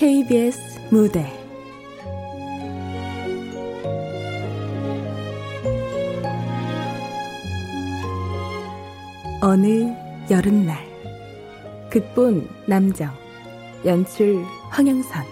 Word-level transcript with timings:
KBS 0.00 0.58
무대. 0.90 1.26
어느 9.42 9.94
여름날 10.30 10.89
극본 11.90 12.48
남정 12.66 13.10
연출 13.84 14.44
황영선 14.70 15.24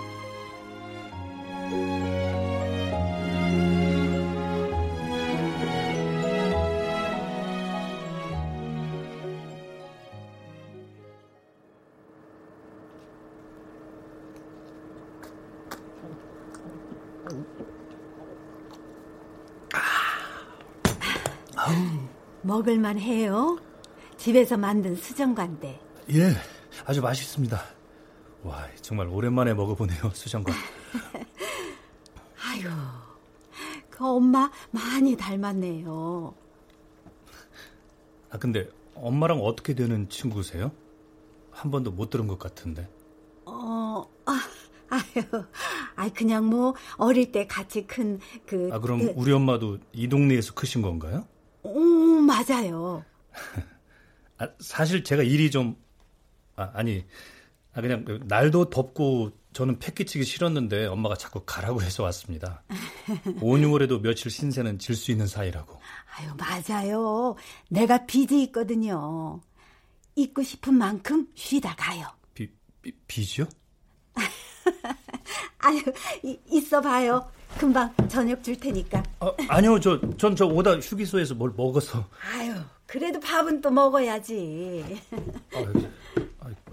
먹을만 22.43 22.99
해요. 22.99 23.59
집에서 24.17 24.57
만든 24.57 24.97
수정관데. 24.97 25.88
예, 26.11 26.33
아주 26.87 27.03
맛있습니다. 27.03 27.61
와, 28.43 28.67
정말 28.81 29.09
오랜만에 29.09 29.53
먹어보네요, 29.53 30.11
수정관. 30.15 30.55
아유, 32.43 32.63
그 33.91 34.07
엄마 34.07 34.51
많이 34.71 35.15
닮았네요. 35.15 36.35
아, 38.31 38.39
근데 38.39 38.71
엄마랑 38.95 39.41
어떻게 39.41 39.75
되는 39.75 40.09
친구세요? 40.09 40.73
한 41.51 41.71
번도 41.71 41.91
못 41.91 42.09
들은 42.09 42.27
것 42.27 42.39
같은데. 42.39 42.89
어, 43.45 44.05
아, 44.25 44.41
아유, 44.89 45.25
아 45.95 46.09
그냥 46.11 46.47
뭐 46.47 46.75
어릴 46.97 47.33
때 47.33 47.47
같이 47.47 47.87
큰 47.87 48.19
그. 48.47 48.71
아, 48.73 48.79
그럼 48.79 49.01
그, 49.01 49.13
우리 49.15 49.33
엄마도 49.33 49.79
이 49.93 50.09
동네에서 50.09 50.55
크신 50.55 50.81
건가요? 50.81 51.27
오, 51.63 51.79
맞아요. 52.21 53.05
아, 54.39 54.49
사실 54.61 55.05
제가 55.05 55.23
일이 55.23 55.51
좀 55.51 55.77
아, 56.59 56.71
아니 56.75 57.05
아, 57.75 57.81
그냥 57.81 58.05
날도 58.27 58.71
덥고 58.71 59.31
저는 59.53 59.79
패 59.79 59.93
끼치기 59.93 60.25
싫었는데 60.25 60.87
엄마가 60.87 61.15
자꾸 61.17 61.43
가라고 61.47 61.81
해서 61.83 62.03
왔습니다. 62.05 62.63
5, 63.41 63.55
6월에도 63.57 64.01
며칠 64.03 64.31
신세는 64.31 64.79
질 64.79 64.95
수 64.97 65.11
있는 65.13 65.27
사이라고. 65.27 65.81
아유 66.19 66.31
맞아요. 66.37 67.37
내가 67.71 68.05
빚이 68.07 68.43
있거든요. 68.45 69.41
있고 70.17 70.43
싶은 70.43 70.75
만큼 70.75 71.29
쉬다 71.35 71.75
가요. 71.77 72.07
비, 72.35 72.51
비 72.83 72.93
빚이요? 73.07 73.47
아유 75.59 75.81
이, 76.25 76.39
있어 76.51 76.81
봐요. 76.81 77.31
금방 77.59 77.93
저녁 78.09 78.43
줄 78.43 78.57
테니까. 78.59 79.03
아, 79.21 79.33
아니요, 79.49 79.81
저, 79.81 79.99
전 80.17 80.37
저 80.37 80.47
오다 80.47 80.79
휴게소에서 80.79 81.35
뭘 81.35 81.53
먹어서. 81.57 82.05
아유, 82.35 82.55
그래도 82.87 83.19
밥은 83.21 83.61
또 83.63 83.71
먹어야지. 83.71 84.85
아유, 85.55 85.73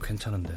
괜찮은데. 0.05 0.53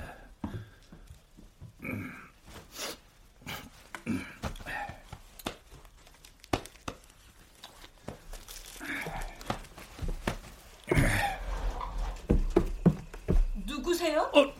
누구세요? 13.66 14.30
어, 14.34 14.52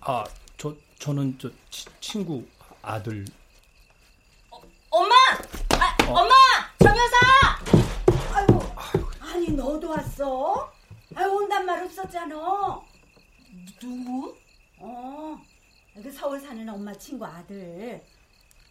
아, 0.00 0.24
저, 0.56 0.74
저는 0.98 1.38
저 1.38 1.48
치, 1.70 1.86
친구 2.00 2.44
아들. 2.82 3.24
어, 4.50 4.60
엄마! 4.90 5.14
아, 5.78 6.04
어? 6.08 6.20
엄마! 6.20 6.34
정 6.80 6.96
여사! 6.96 8.36
아이고, 8.36 8.60
아니 9.20 9.50
너도 9.52 9.90
왔어? 9.90 10.72
아 11.14 11.22
온단 11.26 11.64
말 11.64 11.84
없었잖아. 11.84 12.91
누구? 13.82 14.38
어, 14.78 15.36
그 15.94 16.12
서울 16.12 16.38
사는 16.38 16.68
엄마 16.68 16.94
친구 16.94 17.26
아들. 17.26 18.00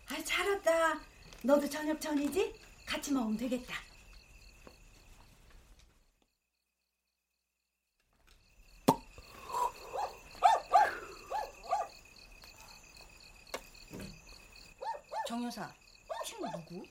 아, 0.07 0.23
잘 0.23 0.47
왔다. 0.49 1.01
너도 1.44 1.69
저녁 1.69 1.99
전이지? 1.99 2.55
같이 2.85 3.11
먹으면 3.11 3.35
되겠다. 3.35 3.75
정여사, 15.27 15.73
친구 16.25 16.45
누구? 16.51 16.85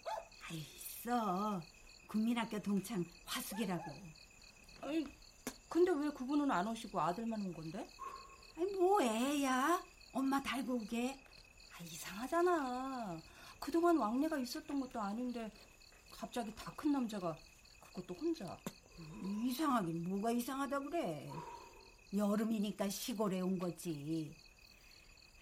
아 0.46 0.52
있어. 0.52 1.62
국민학교 2.06 2.58
동창 2.60 3.02
화숙이라고. 3.24 3.84
아니, 4.82 5.06
근데 5.70 5.92
왜 5.92 6.10
그분은 6.10 6.50
안 6.50 6.66
오시고 6.66 7.00
아들만 7.00 7.40
온 7.40 7.54
건데? 7.54 7.88
아니, 8.58 8.72
뭐 8.74 9.00
애야. 9.02 9.80
엄마 10.12 10.42
달고 10.42 10.74
오게. 10.74 11.16
아, 11.78 11.82
이상하잖아. 11.84 13.16
그동안 13.60 13.96
왕래가 13.96 14.36
있었던 14.38 14.80
것도 14.80 15.00
아닌데 15.00 15.50
갑자기 16.10 16.52
다 16.56 16.72
큰 16.74 16.90
남자가 16.92 17.36
그것도 17.94 18.14
혼자. 18.14 18.58
이상하긴 19.44 20.08
뭐가 20.08 20.32
이상하다 20.32 20.80
그래. 20.80 21.30
여름이니까 22.14 22.88
시골에 22.88 23.40
온 23.40 23.58
거지. 23.58 24.34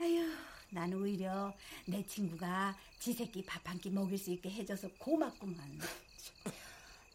아휴, 0.01 0.31
난 0.71 0.93
오히려 0.93 1.53
내 1.87 2.05
친구가 2.07 2.77
지 2.99 3.13
새끼 3.15 3.43
밥 3.47 3.67
한 3.67 3.79
끼 3.81 3.89
먹일 3.91 4.19
수 4.19 4.31
있게 4.31 4.51
해줘서 4.51 4.89
고맙구만. 4.99 5.81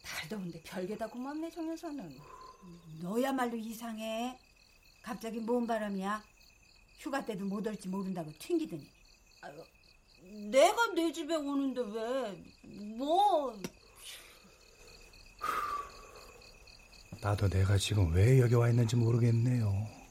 달 0.02 0.28
더운데 0.28 0.60
별게 0.64 0.96
다 0.98 1.06
고맙네 1.06 1.50
정 1.50 1.70
여사는. 1.70 2.18
너야말로 3.00 3.56
이상해. 3.56 4.38
갑자기 5.02 5.38
뭔 5.38 5.66
바람이야? 5.66 6.22
휴가 6.98 7.24
때도 7.24 7.44
못 7.44 7.66
올지 7.66 7.88
모른다고 7.88 8.32
튕기더니. 8.38 8.86
아유, 9.42 9.62
내가 10.50 10.94
내 10.94 11.12
집에 11.12 11.34
오는데 11.34 11.80
왜? 11.82 12.42
뭐? 12.96 13.60
나도 17.20 17.48
내가 17.48 17.76
지금 17.76 18.12
왜 18.12 18.38
여기 18.40 18.54
와 18.54 18.68
있는지 18.68 18.96
모르겠네요. 18.96 20.03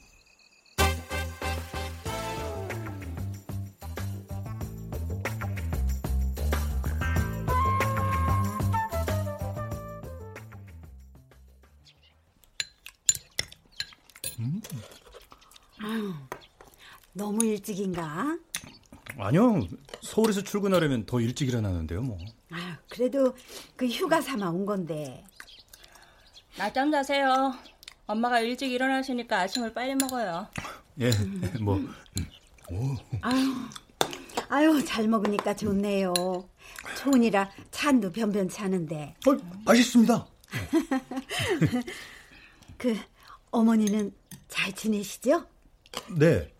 일찍인가? 17.63 18.37
아니요. 19.17 19.65
서울에서 20.01 20.41
출근하려면 20.43 21.05
더 21.05 21.21
일찍 21.21 21.47
일어나는데요, 21.47 22.01
뭐. 22.01 22.17
아, 22.51 22.77
그래도 22.89 23.33
그 23.77 23.87
휴가 23.87 24.21
삼아 24.21 24.49
온 24.49 24.65
건데. 24.65 25.23
낮잠 26.57 26.91
자세요. 26.91 27.53
엄마가 28.05 28.41
일찍 28.41 28.69
일어나시니까 28.71 29.39
아침을 29.39 29.73
빨리 29.73 29.95
먹어요. 29.95 30.47
예, 30.99 31.09
뭐. 31.61 31.79
오. 32.69 32.95
아유, 33.21 33.53
아유, 34.49 34.85
잘 34.85 35.07
먹으니까 35.07 35.55
좋네요. 35.55 36.13
초은이라 36.97 37.49
찬도 37.71 38.11
변변치 38.11 38.59
않은데. 38.61 39.15
어, 39.25 39.31
맛있습니다. 39.65 40.27
그, 42.77 42.97
어머니는 43.51 44.13
잘 44.49 44.73
지내시죠? 44.73 45.45
네. 46.17 46.52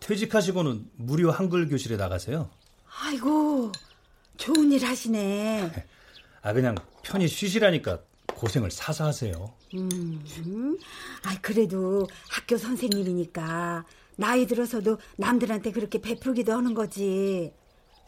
퇴직하시고는 0.00 0.90
무료 0.96 1.30
한글 1.30 1.68
교실에 1.68 1.96
나가세요. 1.96 2.50
아이고, 3.02 3.72
좋은 4.36 4.72
일 4.72 4.84
하시네. 4.84 5.70
아, 6.42 6.52
그냥 6.52 6.74
편히 7.02 7.28
쉬시라니까 7.28 8.00
고생을 8.34 8.70
사서 8.70 9.04
하세요. 9.06 9.52
음, 9.74 10.24
음. 10.38 10.78
아, 11.24 11.36
그래도 11.40 12.06
학교 12.30 12.56
선생님이니까 12.56 13.84
나이 14.16 14.46
들어서도 14.46 14.98
남들한테 15.16 15.72
그렇게 15.72 16.00
베풀기도 16.00 16.52
하는 16.52 16.74
거지. 16.74 17.52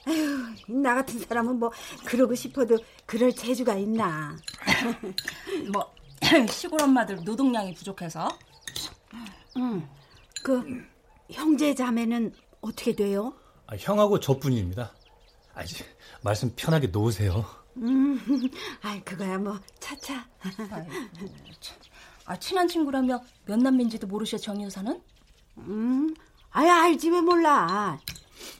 아휴, 0.07 0.73
나 0.81 0.95
같은 0.95 1.19
사람은 1.19 1.59
뭐 1.59 1.71
그러고 2.05 2.35
싶어도 2.35 2.79
그럴 3.07 3.33
재주가 3.33 3.75
있나. 3.75 4.37
뭐 5.73 5.93
시골 6.51 6.83
엄마들 6.83 7.17
노동량이 7.25 7.75
부족해서? 7.75 8.29
응. 9.57 9.87
그 10.43 10.63
형제 11.33 11.75
자매는 11.75 12.33
어떻게 12.61 12.95
돼요? 12.95 13.35
아, 13.67 13.77
형하고 13.77 14.21
저뿐입니다. 14.21 14.93
아, 15.55 15.63
이 15.63 15.67
말씀 16.23 16.53
편하게 16.57 16.89
놓으세요. 16.89 17.45
음, 17.77 18.19
아, 18.83 19.01
그거야 19.05 19.39
뭐 19.39 19.59
차차. 19.79 20.27
아, 22.25 22.37
친한 22.39 22.69
친구라며 22.69 23.21
몇 23.47 23.57
남매인지도 23.59 24.07
모르셔 24.07 24.39
정 24.39 24.61
여사는? 24.63 25.01
음, 25.59 26.15
아야 26.51 26.83
알지 26.83 27.11
왜 27.11 27.21
몰라. 27.21 27.99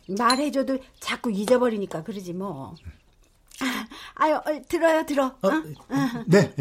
말해줘도 0.09 0.79
자꾸 1.01 1.31
잊어버리니까 1.31 2.03
그러지 2.03 2.33
뭐. 2.33 2.75
아유, 4.15 4.35
어, 4.37 4.63
들어요, 4.69 5.05
들어. 5.07 5.27
어? 5.27 5.49
어? 5.49 6.25
네. 6.27 6.55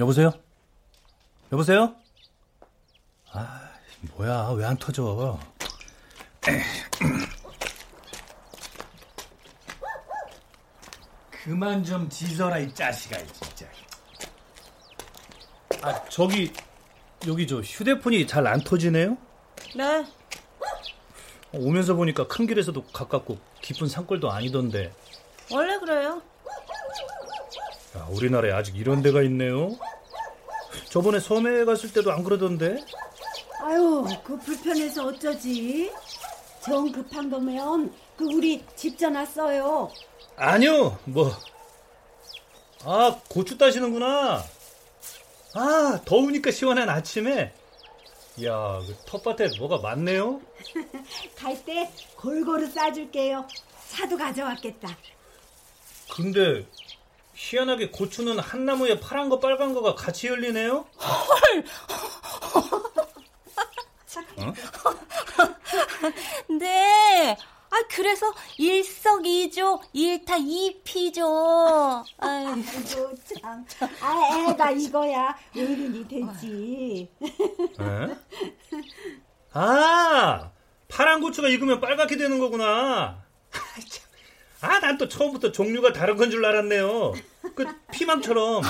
여보세요? 0.00 0.32
여보세요? 1.52 1.94
아, 3.32 3.68
뭐야, 4.16 4.48
왜 4.56 4.64
안 4.64 4.76
터져? 4.78 5.38
그만 11.30 11.82
좀 11.84 12.08
지져라, 12.08 12.58
이 12.58 12.72
자식아, 12.74 13.16
진짜. 13.26 13.66
아, 15.82 16.02
저기, 16.08 16.52
여기 17.26 17.46
저 17.46 17.60
휴대폰이 17.60 18.26
잘 18.26 18.46
안 18.46 18.60
터지네요? 18.60 19.16
네. 19.76 20.04
오면서 21.52 21.94
보니까 21.94 22.26
큰 22.26 22.46
길에서도 22.46 22.84
가깝고 22.92 23.38
깊은 23.62 23.88
산골도 23.88 24.30
아니던데. 24.30 24.92
원래 25.50 25.78
그래요. 25.78 26.22
야, 27.96 28.06
우리나라에 28.10 28.52
아직 28.52 28.76
이런 28.76 29.02
데가 29.02 29.22
있네요. 29.22 29.70
저번에 30.90 31.20
섬에 31.20 31.64
갔을 31.64 31.92
때도 31.92 32.12
안 32.12 32.24
그러던데. 32.24 32.84
아유, 33.62 34.04
그 34.24 34.38
불편해서 34.38 35.06
어쩌지? 35.06 35.92
정 36.62 36.90
급한 36.90 37.30
거면 37.30 37.92
그 38.16 38.24
우리 38.24 38.64
집 38.76 38.98
전화 38.98 39.24
써요. 39.24 39.90
아니요, 40.36 40.98
뭐. 41.04 41.30
아, 42.84 43.20
고추 43.28 43.56
따시는구나. 43.56 44.42
아, 45.54 46.00
더우니까 46.04 46.50
시원한 46.50 46.88
아침에. 46.88 47.52
이야, 48.38 48.80
그 48.86 48.96
텃밭에 49.06 49.58
뭐가 49.58 49.78
많네요. 49.78 50.40
갈 51.36 51.64
때 51.64 51.90
골고루 52.16 52.70
싸줄게요. 52.70 53.46
사도 53.88 54.16
가져왔겠다. 54.16 54.96
근데 56.10 56.66
희한하게 57.40 57.90
고추는 57.90 58.38
한 58.38 58.66
나무에 58.66 59.00
파란 59.00 59.30
거 59.30 59.40
빨간 59.40 59.72
거가 59.72 59.94
같이 59.94 60.26
열리네요. 60.26 60.84
헐. 60.98 61.64
어? 64.36 64.52
네. 66.58 67.36
아 67.72 67.76
그래서 67.88 68.34
일석이조 68.58 69.80
일타 69.94 70.36
이피죠. 70.36 72.04
아이고 72.18 72.62
참. 73.68 73.88
아 74.02 74.48
애가 74.50 74.72
이거야 74.72 75.34
어른이 75.56 76.06
되지. 76.08 77.10
에? 77.22 78.16
아 79.52 80.50
파란 80.88 81.20
고추가 81.20 81.48
익으면 81.48 81.80
빨갛게 81.80 82.16
되는 82.16 82.38
거구나. 82.38 83.24
아, 84.62 84.78
난 84.80 84.98
또 84.98 85.08
처음부터 85.08 85.52
종류가 85.52 85.92
다른 85.92 86.16
건 86.16 86.30
줄 86.30 86.44
알았네요. 86.44 87.14
그 87.54 87.64
피망처럼. 87.92 88.62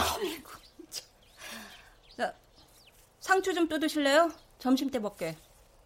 자, 2.17 2.33
상추 3.21 3.53
좀 3.55 3.69
뜯으실래요? 3.69 4.31
점심 4.59 4.91
때 4.91 4.99
먹게. 4.99 5.37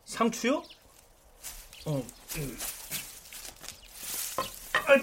상추요? 0.05 0.63
어. 1.87 2.03
음. 2.37 2.59
아, 4.73 4.95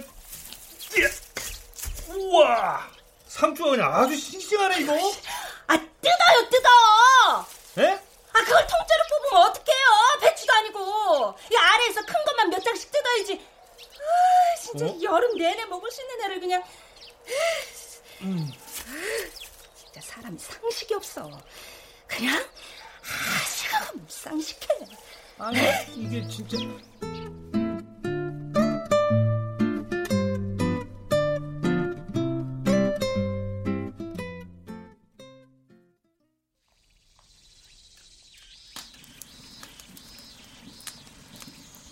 예. 0.98 2.14
우와! 2.14 2.88
상추가 3.28 3.72
그냥 3.72 3.96
아주 3.96 4.16
싱싱하네, 4.16 4.82
이거. 4.82 4.94
아, 5.68 5.78
뜯어요, 5.78 6.50
뜯어! 6.50 6.70
예? 7.80 7.88
아, 8.34 8.40
그걸 8.44 8.68
통째로 8.68 9.04
뽑으면 9.10 9.44
어떡해요? 9.50 9.86
배추가 10.22 10.58
아니고. 10.58 11.36
이 11.52 11.56
아래에서 11.56 12.02
큰 12.06 12.14
것만 12.26 12.50
몇 12.52 12.62
장씩 12.64 12.92
뜯어야지. 12.92 13.46
아, 14.02 14.56
진짜 14.60 14.86
어? 14.86 14.98
여름 15.02 15.38
내내 15.38 15.66
먹을 15.66 15.92
수 15.92 16.02
있는 16.02 16.22
애를 16.26 16.40
그냥. 16.40 16.64
음. 18.22 18.52
진짜 19.76 20.02
사람이 20.02 20.38
상식이 20.40 20.94
없어. 20.94 21.30
그냥 22.08 22.44
아시가 23.02 23.92
쌍식해. 24.08 24.68
아니, 25.38 25.58
이게 25.96 26.28
진짜. 26.28 26.58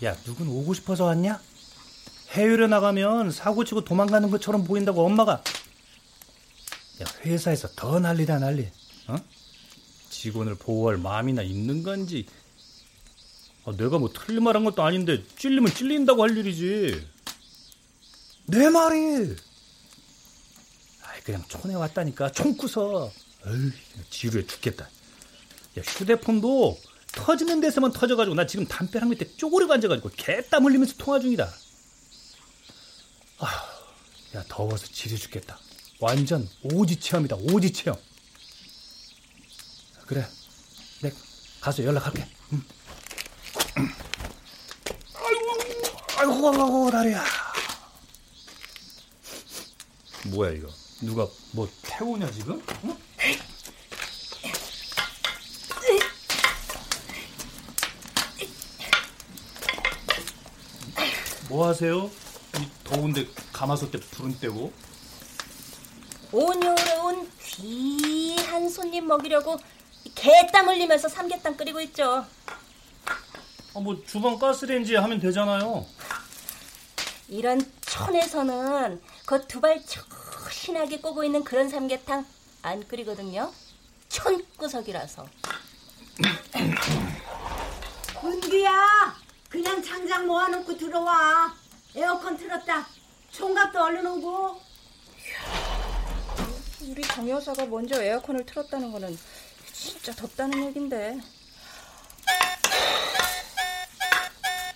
야, 0.02 0.14
누군 0.24 0.48
오고 0.48 0.72
싶어서 0.74 1.04
왔냐? 1.04 1.40
해외로 2.30 2.68
나가면 2.68 3.32
사고치고 3.32 3.84
도망가는 3.84 4.30
것처럼 4.30 4.64
보인다고 4.64 5.04
엄마가. 5.04 5.42
야, 7.02 7.06
회사에서 7.24 7.68
더 7.74 7.98
난리다, 7.98 8.38
난리. 8.38 8.68
어? 9.08 9.16
직원을 10.10 10.54
보호할 10.56 10.96
마음이나 10.96 11.42
있는 11.42 11.82
건지. 11.82 12.26
아, 13.64 13.72
내가 13.76 13.98
뭐 13.98 14.10
틀린 14.12 14.44
말한 14.44 14.64
것도 14.64 14.82
아닌데, 14.82 15.24
찔리면 15.36 15.74
찔린다고 15.74 16.22
할 16.22 16.36
일이지. 16.36 17.06
내 18.46 18.68
말이! 18.68 19.34
아이, 21.02 21.20
그냥 21.24 21.42
촌에 21.48 21.74
왔다니까, 21.74 22.32
총구서. 22.32 23.10
지루해 24.10 24.46
죽겠다. 24.46 24.84
야, 24.84 25.82
휴대폰도 25.82 26.78
터지는 27.12 27.60
데서만 27.60 27.92
터져가지고 27.92 28.34
나 28.36 28.46
지금 28.46 28.66
담벼락 28.66 29.08
밑에 29.08 29.36
쪼그려 29.36 29.72
앉아가지고 29.72 30.10
개땀 30.16 30.64
흘리면서 30.64 30.94
통화 30.98 31.18
중이다. 31.18 31.50
아, 33.40 33.46
야 34.34 34.44
더워서 34.48 34.86
지려 34.86 35.16
죽겠다. 35.16 35.58
완전 35.98 36.48
오지 36.62 37.00
체험이다. 37.00 37.36
오지 37.36 37.72
체험. 37.72 37.98
그래, 40.06 40.26
내 41.00 41.10
가서 41.60 41.82
연락할게. 41.84 42.26
응. 42.52 42.62
아이고, 45.14 46.48
아이고, 46.48 46.48
아이고, 46.48 46.90
다리야. 46.90 47.24
뭐야 50.26 50.50
이거? 50.50 50.68
누가 51.00 51.26
뭐 51.52 51.68
태우냐 51.82 52.30
지금? 52.30 52.62
응? 52.84 52.96
뭐 61.48 61.66
하세요? 61.66 62.10
이 62.60 62.68
더운데 62.84 63.26
가마솥에 63.52 63.98
불은 63.98 64.38
떼고? 64.38 64.72
오늘은 66.32 67.30
귀한 67.40 68.68
손님 68.68 69.06
먹이려고 69.08 69.58
개땀 70.14 70.68
흘리면서 70.68 71.08
삼계탕 71.08 71.56
끓이고 71.56 71.80
있죠. 71.82 72.26
아, 73.74 73.80
뭐 73.80 73.96
주방 74.06 74.38
가스레인지에 74.38 74.98
하면 74.98 75.18
되잖아요. 75.20 75.86
이런 77.28 77.64
촌에서는 77.82 79.00
그두발 79.24 79.82
초신하게 79.86 81.00
꼬고 81.00 81.24
있는 81.24 81.42
그런 81.42 81.68
삼계탕 81.68 82.26
안 82.62 82.86
끓이거든요. 82.86 83.52
촌구석이라서. 84.08 85.26
은기야, 88.22 89.16
그냥 89.48 89.82
장작 89.82 90.26
모아놓고 90.26 90.76
들어와. 90.76 91.54
에어컨 91.94 92.36
틀었다. 92.36 92.86
총각도 93.30 93.82
얼른 93.82 94.06
오고. 94.06 94.60
우리 96.82 97.02
정 97.02 97.28
여사가 97.28 97.66
먼저 97.66 98.02
에어컨을 98.02 98.46
틀었다는 98.46 98.90
거는 98.92 99.18
진짜 99.72 100.12
덥다는 100.12 100.66
얘긴데. 100.66 101.20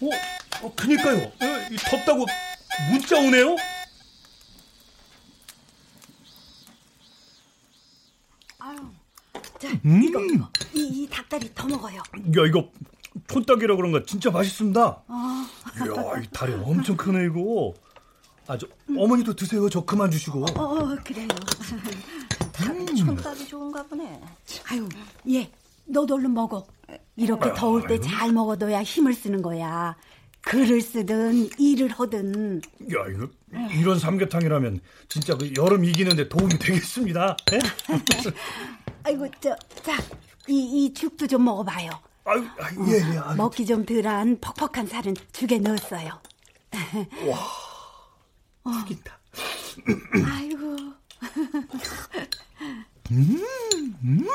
어, 0.00 0.66
어 0.66 0.74
그니까요. 0.74 1.18
어, 1.24 1.68
덥다고 1.90 2.26
문자 2.90 3.18
오네요. 3.18 3.56
아유, 8.58 8.78
자 9.58 9.68
음. 9.84 10.02
이거 10.02 10.20
이거 10.24 10.48
이, 10.72 10.80
이 11.04 11.08
닭다리 11.08 11.54
더 11.54 11.66
먹어요. 11.66 11.96
야 11.98 12.46
이거 12.46 12.70
촌닭이라 13.28 13.76
그런가 13.76 14.02
진짜 14.06 14.30
맛있습니다. 14.30 15.02
아. 15.06 15.48
이야, 15.78 16.20
이 16.22 16.26
다리 16.32 16.52
엄청 16.54 16.96
크네 16.96 17.26
이거. 17.26 17.74
아, 18.46 18.58
저, 18.58 18.66
어머니도 18.96 19.34
드세요. 19.34 19.68
저 19.70 19.84
그만 19.84 20.10
주시고. 20.10 20.44
어, 20.44 20.62
어 20.62 20.96
그래요. 21.04 21.28
음. 22.68 22.86
촌밥이 22.94 23.46
좋은가 23.46 23.82
보네. 23.84 24.20
아유, 24.70 24.88
예. 25.30 25.50
너도 25.86 26.14
얼른 26.14 26.32
먹어. 26.32 26.66
이렇게 27.16 27.52
더울 27.54 27.86
때 27.86 27.98
잘 28.00 28.32
먹어둬야 28.32 28.82
힘을 28.82 29.14
쓰는 29.14 29.42
거야. 29.42 29.96
글을 30.42 30.80
쓰든 30.82 31.48
일을 31.58 31.88
하든. 31.90 32.60
야, 32.94 33.04
이거 33.10 33.28
이런 33.72 33.98
삼계탕이라면 33.98 34.80
진짜 35.08 35.36
그 35.36 35.50
여름 35.56 35.84
이기는데 35.84 36.28
도움이 36.28 36.58
되겠습니다. 36.58 37.36
예? 37.52 37.58
아이고, 39.04 39.26
저, 39.40 39.56
자, 39.82 39.96
이, 40.48 40.84
이 40.86 40.92
죽도 40.94 41.26
좀 41.26 41.44
먹어봐요. 41.44 41.90
아유, 42.24 42.46
아유 42.58 42.86
예, 42.88 43.14
예. 43.14 43.18
아유. 43.18 43.36
먹기 43.36 43.66
좀 43.66 43.84
덜한 43.84 44.40
퍽퍽한 44.40 44.86
살은 44.86 45.14
죽에 45.32 45.58
넣었어요. 45.58 46.20
와, 48.64 48.84
죽인다. 48.86 49.18
아이고. 50.32 50.76
음, 53.10 53.44
음. 54.02 54.26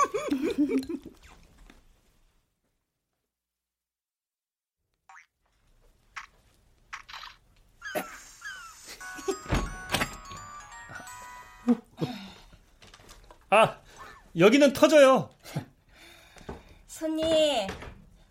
아, 13.49 13.77
여기는 14.37 14.73
터져요. 14.73 15.29
손님, 16.99 17.65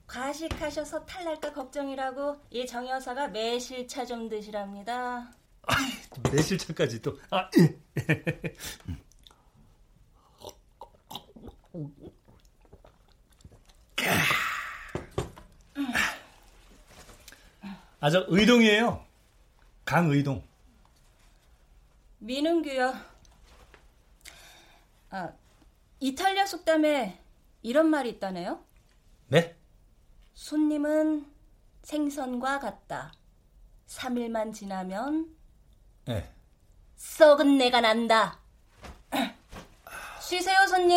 과식하셔서 0.07 1.07
탈날까 1.07 1.55
걱정이라고 1.55 2.37
이 2.51 2.67
정 2.67 2.87
여사가 2.87 3.29
매실차 3.29 4.05
좀 4.05 4.29
드시랍니다. 4.29 5.33
아, 5.63 5.75
매실차까지 6.31 7.01
또. 7.01 7.19
아, 7.31 7.49
예. 7.59 7.79
아, 18.01 18.11
저 18.11 18.25
의동이에요. 18.29 19.05
강의동. 19.85 20.43
민은규요. 22.19 22.95
아, 25.11 25.33
이탈리아 26.01 26.47
속담에 26.47 27.19
이런 27.62 27.88
말이 27.88 28.11
있다네요. 28.11 28.65
네? 29.29 29.57
손님은 30.35 31.27
생선과 31.83 32.61
같다. 32.61 33.12
3일만 33.87 34.55
지나면 34.55 35.35
네. 36.05 36.33
썩은 36.97 37.59
내가 37.59 37.81
난다. 37.81 38.38
쉬세요, 40.21 40.67
손님. 40.67 40.97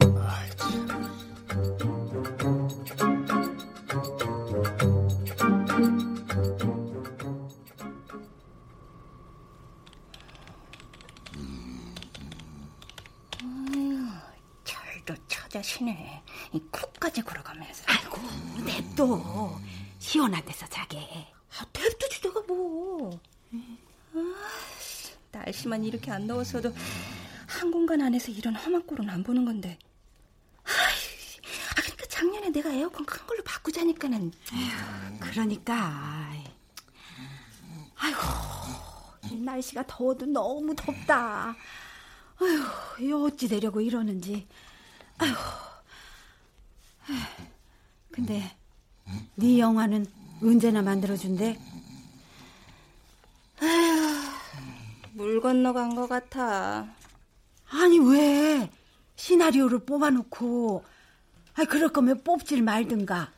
아이, 0.00 0.50
자 0.56 1.93
시네. 15.64 16.22
이 16.52 16.60
쿡까지 16.70 17.22
걸어가면서. 17.22 17.84
아이고, 17.86 18.18
냅둬. 18.64 19.58
시원한 19.98 20.44
데서 20.44 20.66
자게. 20.68 20.98
아, 21.58 21.64
냅둬 21.72 22.08
주다가 22.10 22.42
뭐. 22.46 23.18
아, 24.14 24.34
날씨만 25.32 25.84
이렇게 25.84 26.10
안 26.10 26.26
더웠어도 26.26 26.72
한 27.48 27.70
공간 27.70 28.00
안에서 28.02 28.30
이런 28.30 28.54
험한 28.54 28.86
꼴은 28.86 29.08
안 29.08 29.24
보는 29.24 29.44
건데. 29.44 29.78
아, 30.64 30.70
그러니까 31.76 32.06
작년에 32.06 32.50
내가 32.50 32.70
에어컨 32.70 33.06
큰 33.06 33.26
걸로 33.26 33.42
바꾸자니까는. 33.42 34.32
에휴, 34.52 35.18
그러니까. 35.18 36.30
아이고, 37.96 38.20
날씨가 39.32 39.86
더워도 39.86 40.26
너무 40.26 40.74
덥다. 40.76 41.56
아휴, 42.38 43.26
어찌 43.26 43.48
되려고 43.48 43.80
이러는지. 43.80 44.46
아휴. 45.18 45.34
근데 48.10 48.56
네 49.34 49.58
영화는 49.58 50.06
언제나 50.42 50.82
만들어준대? 50.82 51.58
아휴, 53.60 54.20
물 55.12 55.40
건너간 55.40 55.94
것 55.94 56.08
같아. 56.08 56.86
아니 57.70 57.98
왜 57.98 58.70
시나리오를 59.16 59.80
뽑아놓고 59.80 60.84
아 61.56 61.64
그럴 61.64 61.88
거면 61.90 62.22
뽑질 62.24 62.62
말든가. 62.62 63.32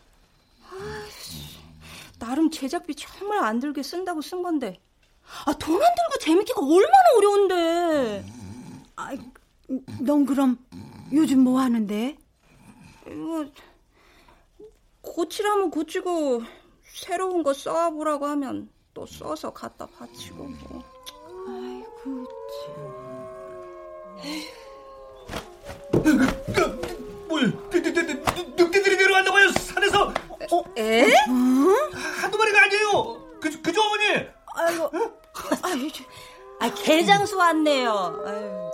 아이씨, 0.71 1.59
나름 2.18 2.50
제작비 2.50 2.95
정말 2.95 3.45
안 3.45 3.61
들게 3.61 3.83
쓴다고 3.83 4.21
쓴 4.23 4.42
건데. 4.42 4.80
아, 5.45 5.52
돈 5.54 5.75
안 5.75 5.95
들고 5.95 6.18
재밌기가 6.21 6.61
얼마나 6.61 7.16
어려운데. 7.18 8.26
아, 8.97 9.11
넌 10.00 10.25
그럼 10.25 10.56
요즘 11.12 11.40
뭐 11.40 11.60
하는데? 11.60 12.16
뭐 13.06 13.46
고치라면 15.02 15.70
고치고 15.70 16.42
새로운 16.82 17.42
거 17.42 17.52
써보라고 17.54 18.26
하면 18.26 18.68
또 18.92 19.06
써서 19.06 19.52
갖다 19.52 19.86
바치고 19.86 20.44
뭐. 20.44 20.82
아이고 21.48 22.26
참. 22.64 23.06
뭘? 27.28 27.52
늑대들이 27.70 28.96
내려간다고요 28.96 29.50
산에서? 29.52 30.08
어? 30.08 30.64
에? 30.76 31.04
어? 31.04 31.90
한두 32.20 32.38
마리가 32.38 32.62
아니에요. 32.64 33.38
그 33.40 33.62
그죠 33.62 33.80
어머니? 33.82 34.26
아이고, 34.54 34.90
아유, 35.62 35.88
아 36.60 36.75
개장수 36.75 37.36
왔네요. 37.36 38.22
아유. 38.25 38.70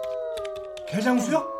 개장수요? 0.88 1.51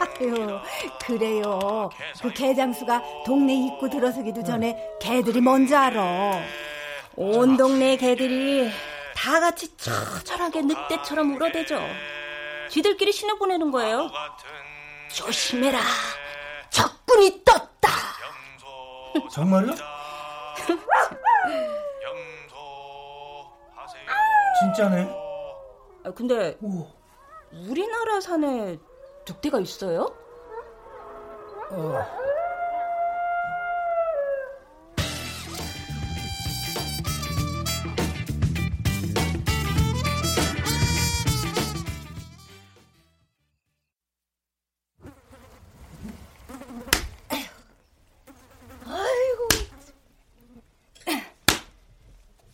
아유, 0.00 0.60
그래요. 1.00 1.90
그 2.20 2.32
개장수가 2.32 3.02
동네 3.24 3.54
입구 3.54 3.88
들어서기도 3.90 4.42
전에 4.42 4.76
개들이 5.00 5.40
뭔지 5.40 5.74
알아. 5.74 6.40
온 7.16 7.56
동네 7.56 7.96
개들이 7.96 8.70
다 9.14 9.40
같이 9.40 9.76
처절하게 9.76 10.62
늑대처럼 10.62 11.34
울어대죠. 11.34 11.80
쥐들끼리 12.68 13.10
신호 13.12 13.36
보내는 13.38 13.70
거예요. 13.70 14.08
조심해라. 15.12 15.80
적군이 16.70 17.42
떴다. 17.44 17.88
정말요? 19.32 19.72
진짜네. 24.60 25.08
아, 26.04 26.10
근데 26.14 26.56
오. 26.60 26.86
우리나라 27.52 28.20
산에 28.20 28.76
늑대가 29.28 29.60
있어요? 29.60 30.06
어. 31.70 32.18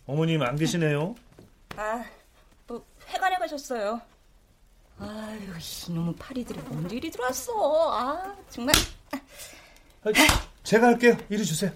어머님 0.07 0.41
안 0.43 0.55
계시네요. 0.55 1.15
아, 1.75 2.05
뭐 2.67 2.85
회관에 3.09 3.37
가셨어요. 3.37 4.01
아유, 4.99 5.39
이놈의 5.89 6.15
파리들이 6.17 6.59
언제 6.71 6.95
이리 6.95 7.11
들어왔어? 7.11 7.53
아, 7.91 8.35
정말. 8.49 8.73
아, 9.11 10.09
제가 10.63 10.87
할게요. 10.87 11.17
이리 11.29 11.43
주세요. 11.45 11.71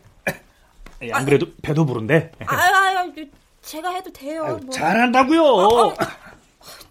안 1.12 1.26
그래도 1.26 1.48
배도 1.62 1.86
부른데. 1.86 2.32
아유, 2.46 2.76
아유, 2.76 3.30
제가 3.62 3.90
해도 3.92 4.12
돼요. 4.12 4.46
아유, 4.46 4.58
뭐. 4.64 4.70
잘한다고요. 4.70 5.44
어, 5.44 5.88
어. 5.88 5.94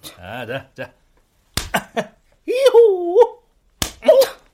자, 0.02 0.46
자, 0.46 0.68
자. 0.74 0.92
이호. 2.46 3.42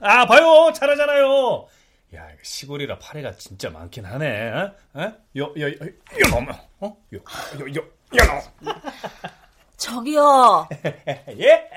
아, 0.00 0.26
봐요. 0.26 0.72
잘하잖아요. 0.74 1.66
야, 2.14 2.28
시골이라 2.42 2.98
파리가 2.98 3.32
진짜 3.32 3.70
많긴 3.70 4.04
하네. 4.04 4.50
어? 4.50 4.74
어? 4.94 5.12
요, 5.36 5.54
요, 5.56 5.66
요, 5.66 5.70
요, 5.70 6.30
놈. 6.30 6.48
어? 6.80 6.96
요, 7.12 7.18
요, 7.18 7.66
요, 7.74 7.80
요, 7.80 8.42
놈. 8.60 8.74
저기요. 9.76 10.68
예? 11.38 11.70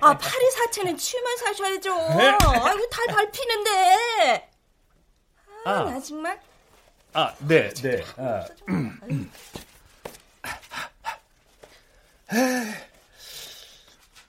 아, 0.00 0.16
파리 0.16 0.50
사체는 0.50 0.96
치우면 0.96 1.36
사셔야죠. 1.38 1.94
네. 2.16 2.28
아이고, 2.62 2.88
달 2.90 3.06
밟히는데. 3.06 4.50
아, 5.64 5.70
아. 5.70 5.84
나 5.84 6.00
정말. 6.00 6.40
아, 7.12 7.34
네, 7.38 7.72
네. 7.74 8.04
아, 8.18 8.44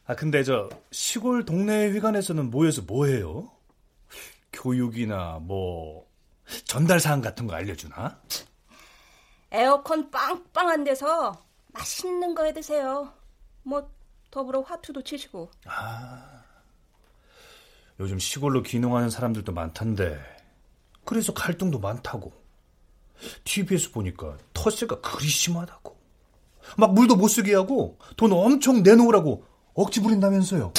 아 0.08 0.16
근데 0.16 0.44
저 0.44 0.70
시골 0.92 1.46
동네 1.46 1.90
회관에서는 1.90 2.52
모여서 2.52 2.84
뭐 2.84 3.08
해요? 3.08 3.52
교육이나 4.54 5.40
뭐 5.42 6.06
전달 6.66 7.00
사항 7.00 7.22
같은 7.22 7.48
거 7.48 7.56
알려주나? 7.56 8.22
에어컨 9.52 10.12
빵빵한 10.12 10.84
데서 10.84 11.45
맛있는 11.80 12.34
거 12.36 12.46
해 12.46 12.54
드세요. 12.54 13.14
뭐 13.64 13.90
더불어 14.32 14.62
화투도 14.62 15.04
치시고. 15.04 15.50
아 15.66 16.44
요즘 18.00 18.20
시골로 18.20 18.64
귀농하는 18.64 19.10
사람들도 19.10 19.52
많던데 19.54 20.20
그래서 21.06 21.34
갈등도 21.34 21.80
많다고. 21.80 22.34
TV에서 23.46 23.92
보니까 23.92 24.38
텃세가 24.54 25.00
그리 25.02 25.28
심하다고. 25.28 25.96
막 26.78 26.94
물도 26.94 27.16
못 27.16 27.28
쓰게 27.28 27.54
하고 27.56 27.98
돈 28.18 28.34
엄청 28.34 28.84
내놓으라고 28.84 29.46
억지 29.74 30.02
부린다면서요. 30.02 30.74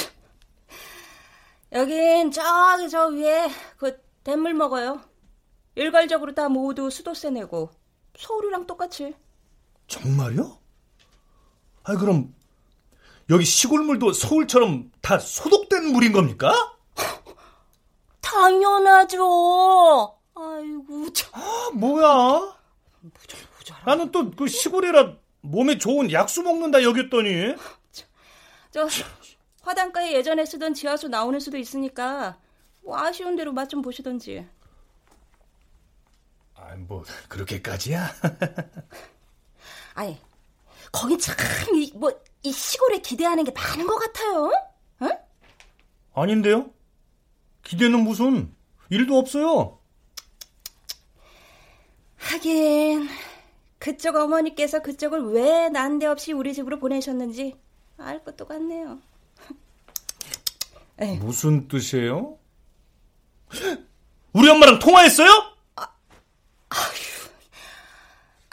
여긴 1.73 2.31
저기 2.31 2.91
저 2.91 3.07
위에 3.09 3.49
그 3.77 4.01
댄물 4.25 4.55
먹어요. 4.55 5.01
일괄적으로 5.75 6.35
다 6.35 6.49
모두 6.49 6.91
수도세 6.91 7.31
내고 7.31 7.71
서울이랑 8.19 8.67
똑같이. 8.67 9.15
정말요? 9.87 10.59
아 11.89 11.97
그럼 11.97 12.35
여기 13.31 13.45
시골물도 13.45 14.13
서울처럼 14.13 14.91
다 15.01 15.19
소독된 15.19 15.93
물인 15.93 16.13
겁니까? 16.13 16.53
당연하죠. 18.21 20.17
아이고 20.35 21.13
참. 21.13 21.31
아 21.35 21.71
뭐야? 21.75 22.57
나는 23.85 24.11
또 24.11 24.31
그 24.31 24.49
시골이라 24.49 25.15
몸에 25.43 25.79
좋은 25.79 26.11
약수 26.13 26.43
먹는다 26.43 26.83
여겼더니. 26.83 27.55
저 28.73 28.89
화단가에 29.63 30.13
예전에 30.13 30.45
쓰던 30.45 30.75
지하수 30.75 31.09
나오는 31.09 31.39
수도 31.41 31.57
있으니까 31.57 32.37
뭐 32.83 32.99
아쉬운 32.99 33.37
대로 33.37 33.53
맛 33.53 33.69
좀 33.69 33.81
보시던지. 33.83 34.47
아뭐 36.57 37.05
그렇게까지야? 37.29 38.09
아니 39.95 40.19
거긴 40.93 41.19
참뭐이 41.19 41.93
이 42.43 42.53
시골에 42.53 42.99
기대하는 42.99 43.45
게 43.45 43.51
많은 43.51 43.87
것 43.87 43.97
같아요. 43.97 44.51
응? 45.03 45.11
아닌데요? 46.15 46.71
기대는 47.65 48.01
무슨 48.01 48.55
일도 48.91 49.19
없어요. 49.19 49.79
하긴 52.17 53.09
그쪽 53.79 54.17
어머니께서 54.17 54.81
그쪽을 54.83 55.33
왜 55.33 55.69
난데없이 55.69 56.33
우리 56.33 56.55
집으로 56.55 56.79
보내셨는지 56.79 57.57
알 57.99 58.23
것도 58.25 58.47
같네요. 58.47 59.01
에이. 61.01 61.19
무슨 61.19 61.69
뜻이에요? 61.69 62.39
우리 64.33 64.49
엄마랑 64.49 64.79
통화했어요? 64.79 65.31
아, 65.77 65.89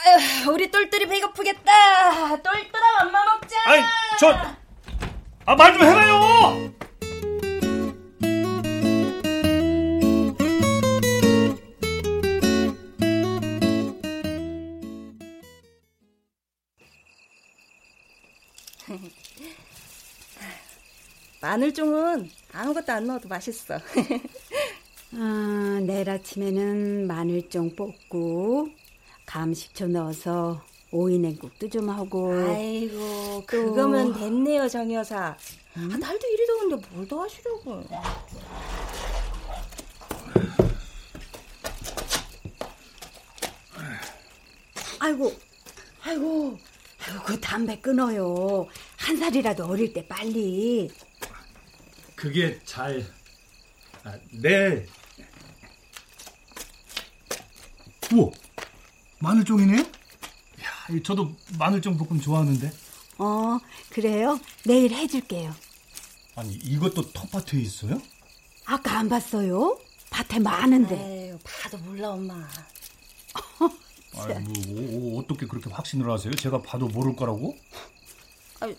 아휴, 0.06 0.52
우리 0.52 0.70
똘똘이 0.70 1.08
배고프겠다. 1.08 2.42
똘똘아, 2.42 3.04
맘마 3.06 3.24
먹자. 3.26 3.56
아이, 3.66 3.82
저, 4.20 4.32
아, 5.46 5.56
말 5.56 5.74
좀 5.74 5.82
해봐요! 5.84 6.74
마늘종은 21.42 22.30
아무것도 22.54 22.92
안 22.92 23.08
넣어도 23.08 23.28
맛있어. 23.28 23.80
아, 25.16 25.80
내일 25.86 26.10
아침에는 26.10 27.08
마늘종 27.08 27.76
볶고 27.76 28.70
감식초 29.34 29.88
넣어서 29.88 30.64
오이냉국도 30.92 31.68
좀 31.68 31.90
하고. 31.90 32.32
아이고, 32.34 33.44
그거면 33.48 34.14
됐네요, 34.14 34.68
정 34.70 34.94
여사. 34.94 35.36
음? 35.76 35.90
아, 35.92 35.98
날도 35.98 36.28
이리 36.28 36.46
더운데 36.46 36.88
뭘 36.92 37.08
더 37.08 37.24
하시려고. 37.24 37.84
아이고, 45.00 45.34
아이고, 46.04 46.58
아이고, 47.06 47.24
그 47.26 47.40
담배 47.42 47.78
끊어요. 47.80 48.68
한 48.98 49.18
살이라도 49.18 49.66
어릴 49.66 49.92
때 49.94 50.06
빨리. 50.08 50.90
그게 52.16 52.60
잘, 52.64 53.04
아, 54.04 54.18
네. 54.32 54.86
우와, 58.14 58.30
마늘종이네요? 59.24 59.80
야, 59.80 61.00
저도 61.02 61.34
마늘종 61.58 61.98
볶음 61.98 62.20
좋아하는데. 62.20 62.72
어, 63.20 63.58
그래요? 63.90 64.38
내일 64.66 64.92
해줄게요. 64.92 65.56
아니, 66.36 66.56
이것도 66.56 67.14
텃밭에 67.14 67.58
있어요? 67.58 68.02
아까 68.66 69.00
안 69.00 69.08
봤어요? 69.08 69.80
밭에 70.10 70.40
많은데. 70.40 71.32
에이, 71.32 71.40
봐도 71.42 71.78
몰라, 71.78 72.10
엄마. 72.12 72.36
아니, 74.18 74.44
뭐, 74.74 75.22
어떻게 75.22 75.48
그렇게 75.48 75.70
확신을 75.70 76.12
하세요? 76.12 76.34
제가 76.36 76.62
봐도 76.62 76.90
모를 76.90 77.16
거라고? 77.16 77.58
아니, 78.60 78.76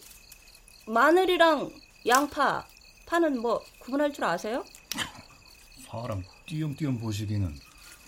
마늘이랑 0.87 1.73
양파, 2.07 2.67
파는 3.07 3.41
뭐 3.41 3.65
구분할 3.79 4.13
줄 4.13 4.25
아세요? 4.25 4.63
사람 5.89 6.23
띄엄띄엄 6.47 6.99
보시기는 6.99 7.59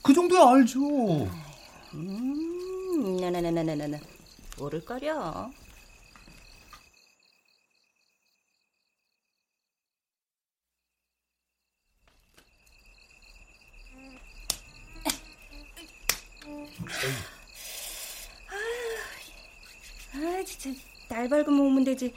그 0.02 0.12
정도야 0.12 0.50
알죠. 0.50 0.78
음, 1.96 3.16
네네네네네네. 3.16 4.00
모를 4.58 4.84
거려. 4.84 5.50
아, 20.14 20.44
진짜 20.44 20.78
날 21.08 21.28
밝으면 21.28 21.60
오면 21.60 21.84
되지. 21.84 22.12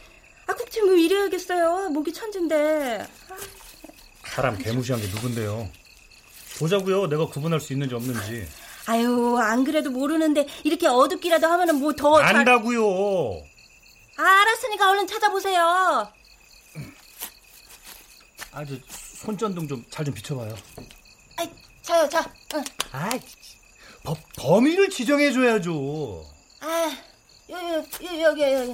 아, 0.48 0.54
국지 0.54 0.82
뭐 0.82 0.94
이래야겠어요. 0.94 1.90
목이 1.90 2.12
천진데. 2.14 3.06
사람 4.26 4.58
개무시한 4.58 5.02
게 5.02 5.08
누군데요? 5.08 5.70
보자고요. 6.60 7.08
내가 7.08 7.28
구분할 7.28 7.60
수 7.60 7.74
있는지 7.74 7.96
없는지. 7.96 8.48
아유, 8.88 9.38
안 9.40 9.64
그래도 9.64 9.92
모르는데 9.92 10.48
이렇게 10.64 10.88
어둡기라도 10.88 11.48
하면은 11.48 11.76
뭐 11.76 11.94
더 11.94 12.18
안다고요. 12.18 13.42
잘... 14.16 14.26
아, 14.26 14.42
알았으니까 14.42 14.90
얼른 14.92 15.08
찾아보세요. 15.08 16.12
아주 18.52 18.80
손전등 18.90 19.68
좀 19.68 19.86
잘좀 19.90 20.14
비춰봐요. 20.14 20.56
아, 21.38 21.48
자요, 21.82 22.10
자. 22.10 22.32
응. 22.56 22.64
아, 22.92 23.10
법, 24.04 24.18
범위를 24.38 24.90
지정해 24.90 25.32
줘야죠. 25.32 26.26
아, 26.62 26.98
여기, 27.50 27.74
여기, 27.74 28.22
여기, 28.24 28.42
여기. 28.44 28.72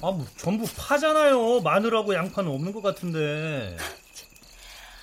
아, 0.00 0.10
뭐 0.10 0.26
전부 0.36 0.66
파잖아요. 0.76 1.60
마늘하고 1.60 2.14
양파는 2.14 2.50
없는 2.50 2.72
것 2.72 2.82
같은데. 2.82 3.76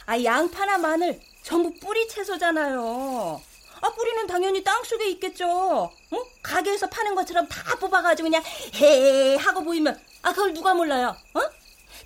아, 0.05 0.21
양파나 0.23 0.77
마늘 0.77 1.19
전부 1.49 1.73
뿌리 1.79 2.07
채소잖아요. 2.07 3.41
아, 3.81 3.89
뿌리는 3.95 4.27
당연히 4.27 4.63
땅 4.63 4.83
속에 4.83 5.09
있겠죠. 5.09 5.91
응? 6.13 6.23
가게에서 6.43 6.87
파는 6.89 7.15
것처럼 7.15 7.47
다 7.47 7.75
뽑아가지고 7.75 8.29
그냥 8.29 8.43
해 8.75 9.35
하고 9.35 9.63
보이면 9.63 9.99
아, 10.21 10.31
그걸 10.31 10.53
누가 10.53 10.75
몰라요? 10.75 11.17
어? 11.33 11.39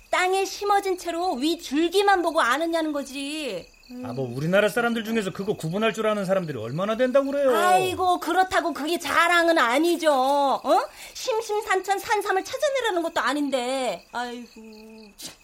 땅에 0.08 0.46
심어진 0.46 0.96
채로 0.96 1.34
위 1.34 1.58
줄기만 1.60 2.22
보고 2.22 2.40
아느냐는 2.40 2.94
거지. 2.94 3.70
아, 4.02 4.12
뭐 4.12 4.28
우리나라 4.34 4.68
사람들 4.68 5.04
중에서 5.04 5.30
그거 5.30 5.54
구분할 5.54 5.92
줄 5.92 6.06
아는 6.06 6.24
사람들이 6.24 6.58
얼마나 6.58 6.96
된다고 6.96 7.30
그래요? 7.30 7.54
아이고, 7.56 8.18
그렇다고 8.18 8.72
그게 8.72 8.98
자랑은 8.98 9.56
아니죠. 9.58 10.10
어? 10.12 10.88
심심산천 11.12 11.98
산삼을 11.98 12.44
찾아내라는 12.44 13.02
것도 13.02 13.20
아닌데. 13.20 14.04
아이고. 14.12 14.60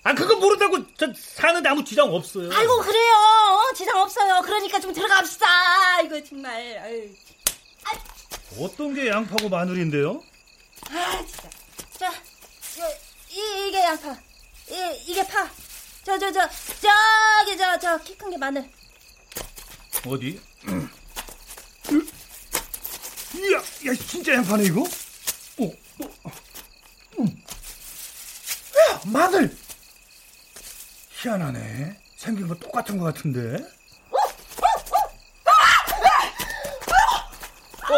아, 0.03 0.15
그거 0.15 0.37
모른다고 0.37 0.79
저 0.97 1.07
사는데 1.15 1.69
아무 1.69 1.85
지장 1.85 2.13
없어요. 2.13 2.51
아이고, 2.53 2.81
그래요. 2.81 3.13
어? 3.15 3.75
지장 3.75 3.99
없어요. 4.01 4.41
그러니까 4.43 4.81
좀 4.81 4.93
들어갑시다. 4.93 6.01
이거 6.03 6.23
정말. 6.25 6.79
아유. 6.79 7.09
아. 7.85 7.91
어떤 8.59 8.95
게 8.95 9.09
양파고 9.09 9.49
마늘인데요? 9.49 10.23
아, 10.91 11.25
진짜. 11.27 12.11
자, 12.11 12.89
이, 13.31 13.69
이게 13.69 13.81
양파. 13.85 14.13
이, 14.71 15.03
이게 15.07 15.25
파. 15.27 15.49
저, 16.11 16.19
저, 16.19 16.33
저, 16.33 16.49
저기, 16.81 17.57
저, 17.57 17.79
저, 17.79 17.99
키 17.99 18.17
큰 18.19 18.31
게 18.31 18.37
마늘. 18.37 18.69
어디? 20.07 20.41
이야, 23.37 23.59
야, 23.59 23.95
진짜 24.09 24.35
양파네, 24.35 24.65
이거? 24.65 24.83
어, 24.83 25.73
마늘! 29.07 29.57
희한하네. 31.23 31.97
생긴 32.17 32.49
거 32.49 32.55
똑같은 32.57 32.99
것 32.99 33.15
같은데. 33.15 33.65
어, 37.89 37.95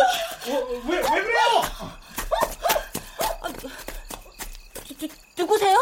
어, 0.50 0.58
왜, 0.88 0.96
왜 0.96 1.02
그래요? 1.02 1.62
아, 3.40 3.48
누, 3.52 3.70
누구세요? 5.36 5.76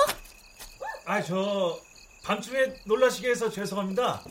아, 1.05 1.23
저, 1.23 1.81
밤중에 2.25 2.75
놀라시게 2.85 3.31
해서 3.31 3.51
죄송합니다. 3.51 4.23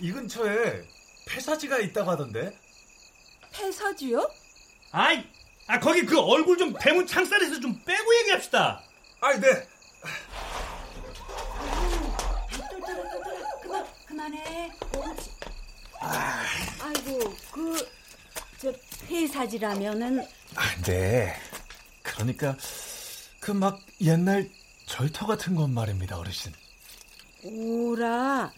이 0.00 0.12
근처에 0.12 0.82
폐사지가 1.26 1.78
있다고 1.78 2.10
하던데. 2.10 2.56
폐사지요? 3.52 4.30
아이, 4.92 5.24
아, 5.66 5.78
거기 5.80 6.04
그 6.04 6.18
얼굴 6.20 6.56
좀 6.58 6.74
대문 6.80 7.06
창살에서 7.06 7.60
좀 7.60 7.80
빼고 7.84 8.16
얘기합시다. 8.20 8.82
아이, 9.20 9.40
네. 9.40 9.66
그만, 13.62 13.86
그만해. 14.06 14.70
아이고, 16.80 17.34
그, 17.50 17.90
저, 18.60 18.72
폐사지라면은. 19.06 20.20
아, 20.54 20.82
네. 20.82 21.34
그러니까, 22.02 22.56
그 23.40 23.52
막 23.52 23.80
옛날 24.00 24.48
절터 24.86 25.26
같은 25.26 25.54
건 25.54 25.72
말입니다, 25.72 26.18
어르신. 26.18 26.52
오라, 27.44 28.52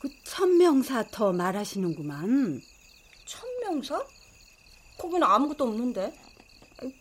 그 0.00 0.08
천명사터 0.24 1.32
말하시는구만. 1.32 2.60
천명사? 3.24 4.04
거기는 4.98 5.22
아무것도 5.22 5.64
없는데. 5.64 6.12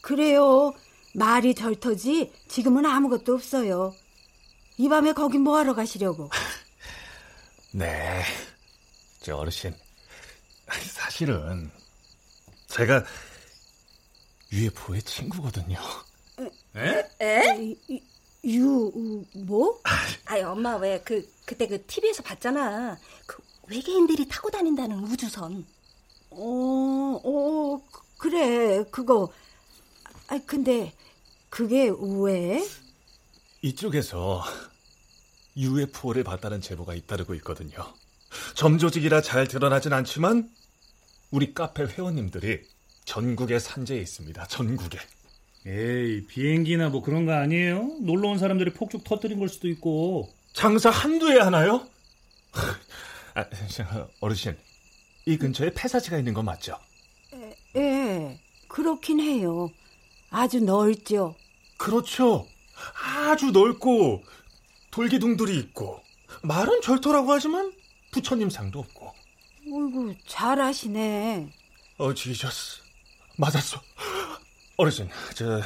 그래요. 0.02 0.74
말이 1.14 1.56
절터지 1.56 2.32
지금은 2.48 2.86
아무것도 2.86 3.34
없어요. 3.34 3.96
이 4.78 4.88
밤에 4.88 5.14
거기 5.14 5.38
뭐하러 5.38 5.74
가시려고? 5.74 6.30
네. 7.72 8.22
저 9.22 9.36
어르신. 9.38 9.74
사실은 10.92 11.72
제가 12.68 13.04
UFO의 14.52 15.02
친구거든요. 15.02 15.80
에? 16.76 17.04
에? 17.22 17.76
유, 18.46 19.26
뭐? 19.34 19.82
아이, 20.26 20.42
엄마 20.42 20.76
왜 20.76 21.02
그, 21.04 21.28
그때 21.46 21.68
그 21.68 21.84
TV에서 21.86 22.22
봤잖아. 22.24 22.98
그 23.26 23.42
외계인들이 23.68 24.28
타고 24.28 24.50
다닌다는 24.50 25.00
우주선. 25.00 25.66
어, 26.30 27.22
어, 27.24 27.82
그래, 28.18 28.84
그거. 28.92 29.32
아, 30.28 30.40
근데 30.46 30.94
그게 31.50 31.92
왜? 32.20 32.64
이쪽에서 33.62 34.44
UFO를 35.58 36.24
봤다는 36.24 36.62
제보가 36.62 36.94
잇따르고 36.94 37.34
있거든요. 37.36 37.94
점조직이라 38.56 39.22
잘 39.22 39.48
드러나진 39.48 39.94
않지만 39.94 40.52
우리 41.32 41.54
카페 41.54 41.84
회원님들이 41.86 42.62
전국에 43.06 43.60
산재해 43.60 44.02
있습니다. 44.02 44.46
전국에. 44.48 45.00
에이, 45.68 46.28
비행기나 46.28 46.90
뭐 46.90 47.02
그런 47.02 47.26
거 47.26 47.34
아니에요? 47.34 47.98
놀러 48.02 48.30
온 48.30 48.38
사람들이 48.38 48.72
폭죽 48.74 49.04
터뜨린 49.04 49.40
걸 49.40 49.50
수도 49.50 49.68
있고. 49.68 50.32
장사 50.54 50.90
한두에 50.90 51.40
하나요? 51.40 51.88
아, 53.34 53.46
어르신, 54.22 54.56
이 55.26 55.38
근처에 55.38 55.72
폐사지가 55.74 56.18
있는 56.18 56.34
거 56.34 56.44
맞죠? 56.44 56.78
예, 57.76 58.40
그렇긴 58.68 59.20
해요. 59.20 59.70
아주 60.30 60.62
넓죠. 60.62 61.36
그렇죠. 61.78 62.48
아주 63.28 63.52
넓고 63.52 64.24
돌기둥들이 64.92 65.58
있고 65.58 66.02
말은 66.44 66.82
절토라고 66.82 67.32
하지만 67.32 67.74
부처님 68.12 68.50
상도 68.50 68.80
없고. 68.80 69.14
어이구, 69.66 70.16
잘하시네. 70.28 71.50
어, 71.98 72.14
지저스. 72.14 72.82
맞았어. 73.38 73.82
어르신, 74.78 75.10
저 75.36 75.62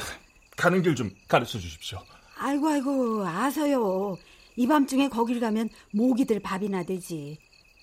가는 0.56 0.82
길 0.82 0.94
좀 0.94 1.10
가르쳐 1.28 1.58
주십시오. 1.58 2.02
아이고, 2.36 2.68
아이고, 2.68 3.26
아서요. 3.26 4.16
이 4.56 4.66
밤중에 4.66 5.08
거길 5.08 5.40
가면 5.40 5.68
모기들 5.92 6.40
밥이나 6.40 6.84
되지. 6.84 7.38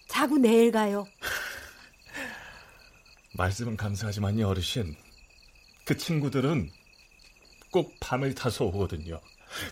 자고 0.08 0.38
내일 0.38 0.72
가요. 0.72 1.06
말씀은 3.38 3.78
감사하지만요, 3.78 4.48
어르신. 4.48 4.96
그 5.86 5.98
친구들은 5.98 6.70
꼭 7.72 7.94
밤을 8.00 8.36
타서 8.36 8.66
오거든요. 8.66 9.20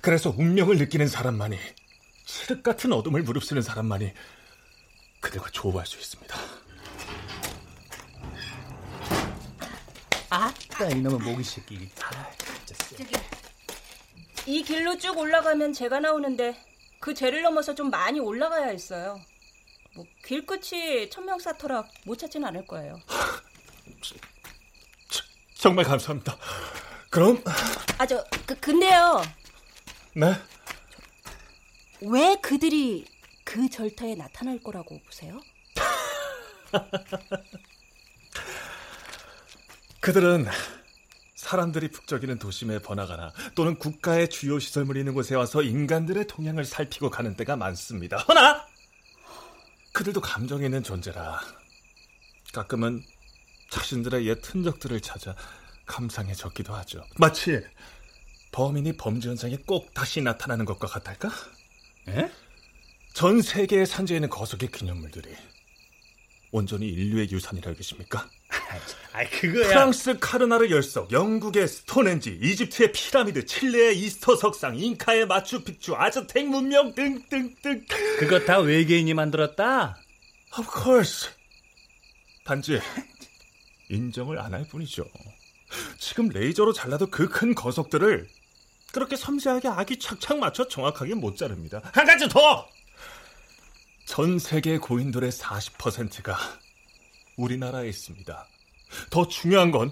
그래서 0.01 0.33
운명을 0.35 0.77
느끼는 0.77 1.07
사람만이, 1.07 1.57
칠흑 2.25 2.63
같은 2.63 2.91
어둠을 2.93 3.23
무릅쓰는 3.23 3.61
사람만이 3.61 4.11
그들과 5.21 5.49
조우할 5.51 5.85
수 5.85 5.97
있습니다. 5.99 6.35
아따, 10.75 10.89
이놈의 10.89 11.19
모기 11.19 11.43
새끼. 11.43 11.89
아, 12.03 12.29
저기, 12.65 13.05
이 14.45 14.61
길로 14.61 14.97
쭉 14.97 15.17
올라가면 15.17 15.71
제가 15.71 16.01
나오는데 16.01 16.53
그 16.99 17.13
죄를 17.13 17.41
넘어서 17.41 17.73
좀 17.73 17.89
많이 17.89 18.19
올라가야 18.19 18.67
했어요. 18.67 19.21
뭐 19.95 20.05
길끝이 20.25 21.09
천명사터라 21.09 21.85
못 22.05 22.17
찾진 22.17 22.43
않을 22.43 22.67
거예요. 22.67 22.99
정말 25.57 25.85
감사합니다. 25.85 26.37
그럼, 27.09 27.41
아, 27.97 28.05
저, 28.05 28.21
그, 28.45 28.59
근데요. 28.59 29.21
네? 30.13 30.33
왜 32.01 32.35
그들이 32.41 33.05
그 33.45 33.69
절터에 33.69 34.15
나타날 34.15 34.61
거라고 34.61 34.99
보세요? 35.03 35.39
그들은 40.05 40.45
사람들이 41.33 41.89
북적이는 41.89 42.37
도심에 42.37 42.77
번화가나 42.77 43.33
또는 43.55 43.73
국가의 43.79 44.29
주요 44.29 44.59
시설물이 44.59 44.99
있는 44.99 45.15
곳에 45.15 45.33
와서 45.33 45.63
인간들의 45.63 46.27
동향을 46.27 46.63
살피고 46.63 47.09
가는 47.09 47.35
때가 47.35 47.55
많습니다. 47.55 48.17
허나 48.17 48.67
그들도 49.93 50.21
감정이 50.21 50.65
있는 50.65 50.83
존재라 50.83 51.41
가끔은 52.53 53.03
자신들의 53.71 54.27
옛 54.27 54.37
흔적들을 54.43 55.01
찾아 55.01 55.35
감상해졌기도 55.87 56.71
하죠. 56.75 57.03
마치 57.17 57.59
범인이 58.51 58.97
범죄 58.97 59.29
현장에 59.29 59.57
꼭 59.65 59.91
다시 59.95 60.21
나타나는 60.21 60.65
것과 60.65 60.85
같달까? 60.85 61.31
에? 62.09 62.31
전 63.15 63.41
세계에 63.41 63.85
산재해 63.85 64.17
있는 64.19 64.29
거석의 64.29 64.69
기념물들이 64.69 65.35
온전히 66.51 66.87
인류의 66.87 67.29
유산이라 67.31 67.71
여기십니까? 67.71 68.29
아이, 69.13 69.29
그거야. 69.29 69.67
프랑스 69.67 70.17
카르나르 70.19 70.69
열석, 70.69 71.11
영국의 71.11 71.67
스톤헨지, 71.67 72.39
이집트의 72.41 72.91
피라미드, 72.91 73.45
칠레의 73.45 73.97
이스터 73.99 74.35
석상, 74.35 74.77
잉카의 74.77 75.27
마추픽추, 75.27 75.95
아즈텍 75.95 76.47
문명 76.47 76.93
등등등. 76.95 77.85
그거 78.19 78.39
다 78.39 78.59
외계인이 78.59 79.13
만들었다? 79.13 79.97
Of 80.57 80.69
course. 80.83 81.29
단지 82.45 82.79
인정을 83.89 84.39
안 84.39 84.53
할 84.53 84.65
뿐이죠. 84.67 85.05
지금 85.99 86.29
레이저로 86.29 86.73
잘라도 86.73 87.07
그 87.07 87.27
큰 87.29 87.55
거석들을 87.55 88.27
그렇게 88.93 89.15
섬세하게 89.15 89.67
아기 89.69 89.97
착착 89.99 90.37
맞춰 90.39 90.67
정확하게 90.67 91.15
못 91.15 91.35
자릅니다. 91.37 91.81
한 91.93 92.05
가지 92.05 92.27
더! 92.29 92.67
전 94.05 94.39
세계 94.39 94.77
고인돌의 94.77 95.31
40%가 95.31 96.37
우리나라에 97.37 97.89
있습니다. 97.89 98.47
더 99.09 99.27
중요한 99.27 99.71
건 99.71 99.91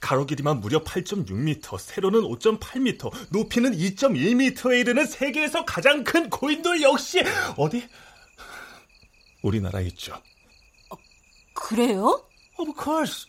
가로 0.00 0.26
길이만 0.26 0.60
무려 0.60 0.82
8.6m, 0.84 1.78
세로는 1.78 2.20
5.8m, 2.20 3.32
높이는 3.32 3.72
2.1m에 3.72 4.78
이르는 4.80 5.06
세계에서 5.06 5.64
가장 5.64 6.04
큰 6.04 6.28
고인돌 6.28 6.82
역시 6.82 7.22
어디? 7.56 7.88
우리나라에 9.42 9.86
있죠. 9.86 10.20
그래요? 11.54 12.24
Of 12.58 12.72
course. 12.82 13.26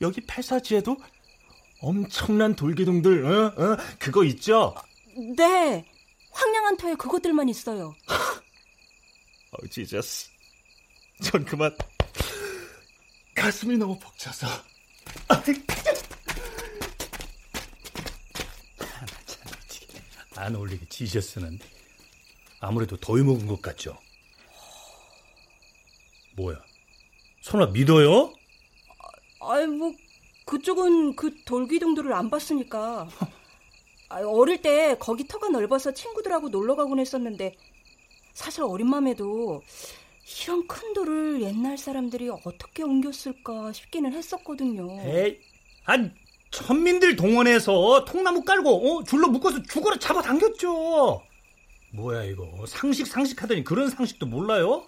여기 0.00 0.20
폐사지에도 0.26 0.96
엄청난 1.80 2.54
돌기둥들, 2.56 3.24
어? 3.24 3.46
어? 3.56 3.76
그거 3.98 4.24
있죠? 4.24 4.74
네. 5.36 5.86
황량한 6.30 6.76
터에 6.76 6.94
그것들만 6.96 7.48
있어요. 7.48 7.94
어, 9.56 9.66
지저스. 9.68 10.30
전 11.22 11.44
그만 11.44 11.74
가슴이 13.34 13.76
너무 13.78 13.98
벅차서. 13.98 14.46
안 20.36 20.54
어울리게 20.54 20.86
지저스는 20.88 21.58
아무래도 22.60 22.96
더위 22.98 23.22
먹은 23.22 23.46
것 23.46 23.62
같죠? 23.62 23.98
뭐야? 26.36 26.62
설마 27.40 27.68
믿어요? 27.68 28.34
아이, 29.40 29.66
뭐, 29.66 29.92
그쪽은 30.44 31.16
그 31.16 31.34
돌기둥들을 31.44 32.12
안 32.12 32.28
봤으니까. 32.28 33.08
아, 34.08 34.20
어릴 34.20 34.60
때 34.60 34.96
거기 35.00 35.26
터가 35.26 35.48
넓어서 35.48 35.92
친구들하고 35.92 36.50
놀러 36.50 36.76
가곤 36.76 37.00
했었는데 37.00 37.56
사실 38.36 38.62
어린 38.64 38.88
마음에도 38.90 39.62
이런 40.42 40.66
큰 40.66 40.92
돌을 40.92 41.40
옛날 41.40 41.78
사람들이 41.78 42.28
어떻게 42.44 42.82
옮겼을까 42.82 43.72
싶기는 43.72 44.12
했었거든요. 44.12 45.00
에이, 45.00 45.38
한 45.84 46.14
천민들 46.50 47.16
동원해서 47.16 48.04
통나무 48.04 48.44
깔고 48.44 48.98
어? 48.98 49.04
줄로 49.04 49.28
묶어서 49.28 49.62
죽어라 49.62 49.98
잡아당겼죠. 49.98 51.22
뭐야 51.94 52.24
이거 52.24 52.46
상식 52.66 53.06
상식 53.06 53.42
하더니 53.42 53.64
그런 53.64 53.88
상식도 53.88 54.26
몰라요? 54.26 54.84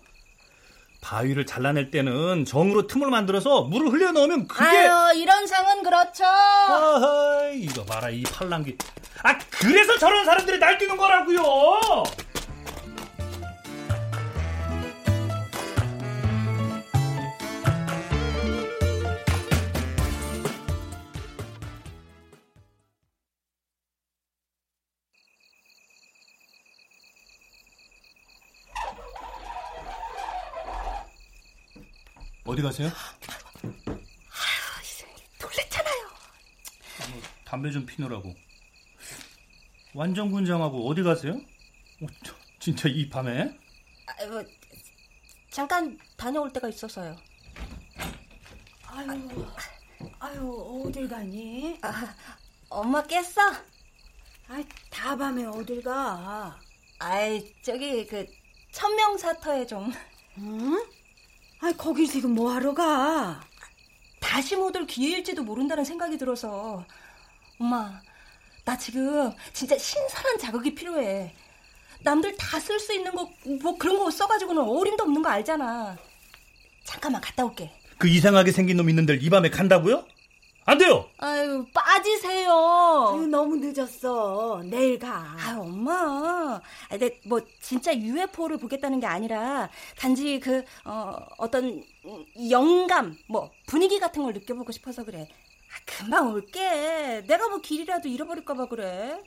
바위를 1.00 1.46
잘라낼 1.46 1.90
때는 1.90 2.44
정으로 2.44 2.86
틈을 2.86 3.08
만들어서 3.08 3.62
물을 3.62 3.90
흘려 3.90 4.12
넣으면 4.12 4.46
그게 4.46 4.64
아유 4.64 5.18
이런 5.18 5.46
상은 5.46 5.82
그렇죠. 5.82 6.24
아하 6.24 7.50
이거 7.54 7.82
봐라 7.84 8.10
이 8.10 8.24
팔랑귀 8.24 8.76
아 9.22 9.38
그래서 9.50 9.96
저런 9.96 10.26
사람들이 10.26 10.58
날뛰는 10.58 10.96
거라고요. 10.98 11.42
어디 32.58 32.62
가세요? 32.62 32.90
놀랬잖아요. 35.40 36.08
담배 37.44 37.70
좀 37.70 37.86
피느라고. 37.86 38.34
완전 39.94 40.32
군장하고 40.32 40.88
어디 40.88 41.04
가세요? 41.04 41.34
어, 41.34 42.06
저, 42.24 42.34
진짜 42.58 42.88
이 42.88 43.08
밤에? 43.08 43.56
아, 44.06 44.26
뭐, 44.26 44.44
잠깐 45.50 45.96
다녀올 46.16 46.52
때가 46.52 46.68
있어서요. 46.68 47.16
아유, 48.88 49.46
아유, 50.18 50.82
어딜 50.84 51.08
가니? 51.08 51.78
아, 51.82 52.16
엄마 52.70 53.00
깼어? 53.04 53.22
아이, 54.48 54.66
다 54.90 55.16
밤에 55.16 55.44
어딜 55.44 55.80
가? 55.80 56.58
아이 56.98 57.54
저기 57.62 58.04
그 58.04 58.26
천명사터에 58.72 59.64
좀 59.64 59.92
응? 60.38 60.97
아이, 61.60 61.72
거기 61.76 62.06
지금 62.06 62.34
뭐 62.34 62.52
하러 62.52 62.72
가? 62.74 63.40
다시 64.20 64.56
못 64.56 64.76
올 64.76 64.86
기회일지도 64.86 65.42
모른다는 65.42 65.84
생각이 65.84 66.18
들어서 66.18 66.84
엄마 67.58 68.00
나 68.64 68.76
지금 68.76 69.32
진짜 69.52 69.76
신선한 69.78 70.38
자극이 70.38 70.74
필요해 70.74 71.32
남들 72.02 72.36
다 72.36 72.58
쓸 72.58 72.78
수 72.78 72.92
있는 72.94 73.12
거 73.12 73.28
뭐 73.62 73.76
그런 73.78 73.98
거 73.98 74.10
써가지고는 74.10 74.62
어림도 74.62 75.04
없는 75.04 75.22
거 75.22 75.30
알잖아 75.30 75.96
잠깐만 76.84 77.20
갔다 77.22 77.44
올게 77.44 77.72
그 77.96 78.06
이상하게 78.08 78.52
생긴 78.52 78.76
놈 78.76 78.88
있는데 78.90 79.14
이 79.16 79.30
밤에 79.30 79.50
간다고요? 79.50 80.04
안 80.68 80.76
돼요. 80.76 81.08
아유 81.16 81.64
빠지세요 81.72 82.50
아유, 83.14 83.26
너무 83.26 83.56
늦었어. 83.56 84.60
내일 84.66 84.98
가. 84.98 85.34
아 85.38 85.56
엄마 85.58 86.60
아, 86.90 86.96
내뭐 86.98 87.40
진짜 87.62 87.96
UFO를 87.96 88.58
보겠다는 88.58 89.00
게 89.00 89.06
아니라 89.06 89.70
단지 89.98 90.38
그 90.38 90.62
어, 90.84 91.16
어떤 91.38 91.82
영감 92.50 93.16
뭐 93.28 93.50
분위기 93.66 93.98
같은 93.98 94.22
걸 94.22 94.34
느껴보고 94.34 94.70
싶어서 94.72 95.04
그래 95.04 95.26
아, 95.30 95.74
금방 95.86 96.32
올게 96.34 97.24
내가 97.26 97.48
뭐 97.48 97.62
길이라도 97.62 98.08
잃어버릴까봐 98.10 98.66
그래 98.66 99.22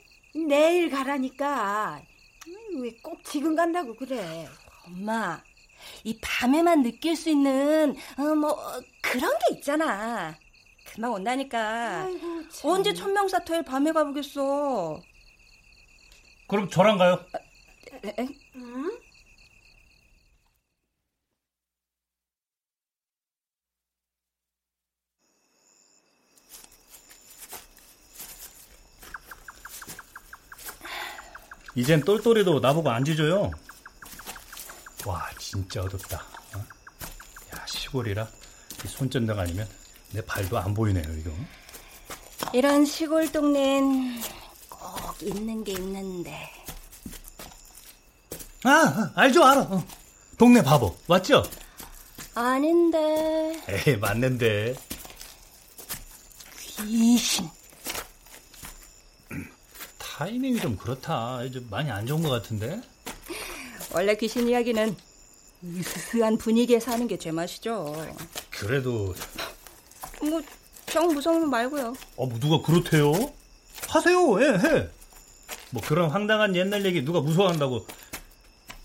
내일 0.46 0.90
가라니까. 0.90 2.02
왜 2.80 2.90
꼭 3.02 3.22
지금 3.24 3.56
간다고 3.56 3.96
그래? 3.96 4.48
엄마 4.86 5.40
이 6.04 6.16
밤에만 6.20 6.82
느낄 6.84 7.16
수 7.16 7.30
있는 7.30 7.96
어, 8.16 8.22
뭐 8.36 8.50
어, 8.52 8.80
그런 9.00 9.30
게 9.48 9.56
있잖아 9.56 10.36
금방 10.92 11.12
온다니까 11.12 12.02
아이고, 12.04 12.48
참. 12.50 12.70
언제 12.70 12.92
천명사터에 12.92 13.62
밤에 13.62 13.92
가보겠어 13.92 15.00
그럼 16.48 16.68
저랑 16.68 16.98
가요. 16.98 17.24
에, 18.04 18.08
에? 18.08 18.28
응? 18.56 18.90
이젠 31.74 32.00
똘똘이도 32.02 32.60
나보고 32.60 32.90
안 32.90 33.04
짖어요. 33.04 33.50
와 35.06 35.28
진짜 35.38 35.82
어둡다. 35.82 36.16
어? 36.54 36.58
야 37.56 37.66
시골이라 37.66 38.28
이 38.84 38.88
손전등 38.88 39.38
아니면 39.38 39.66
내 40.12 40.20
발도 40.24 40.58
안 40.58 40.74
보이네요 40.74 41.04
이거. 41.18 41.30
이런 42.52 42.84
시골 42.84 43.30
동네엔 43.30 44.20
꼭 44.68 45.22
있는 45.22 45.64
게 45.64 45.72
있는데 45.72 46.50
아, 48.64 48.70
아, 48.70 49.12
알죠 49.16 49.44
알아. 49.44 49.60
어. 49.62 49.84
동네 50.38 50.62
바보 50.62 50.96
맞죠? 51.08 51.42
아닌데 52.34 53.60
에이 53.68 53.96
맞는데. 53.96 54.74
귀신 56.56 57.48
타이밍이 59.98 60.60
좀 60.60 60.76
그렇다. 60.76 61.48
좀 61.50 61.66
많이 61.70 61.90
안 61.90 62.06
좋은 62.06 62.22
것 62.22 62.28
같은데. 62.30 62.80
원래 63.94 64.14
귀신 64.16 64.48
이야기는 64.48 64.96
으스스한 65.64 66.38
분위기에서 66.38 66.90
하는 66.92 67.06
게 67.06 67.16
제맛이죠 67.18 67.94
그래도 68.50 69.14
뭐 70.30 70.40
정 70.92 71.06
무서우면 71.08 71.48
말고요 71.48 71.94
어, 72.16 72.26
뭐 72.26 72.38
누가 72.38 72.60
그렇대요? 72.60 73.12
하세요, 73.88 74.42
예, 74.42 74.48
해. 74.58 74.88
뭐 75.70 75.82
그런 75.82 76.10
황당한 76.10 76.54
옛날 76.54 76.84
얘기 76.84 77.02
누가 77.02 77.20
무서워한다고. 77.20 77.86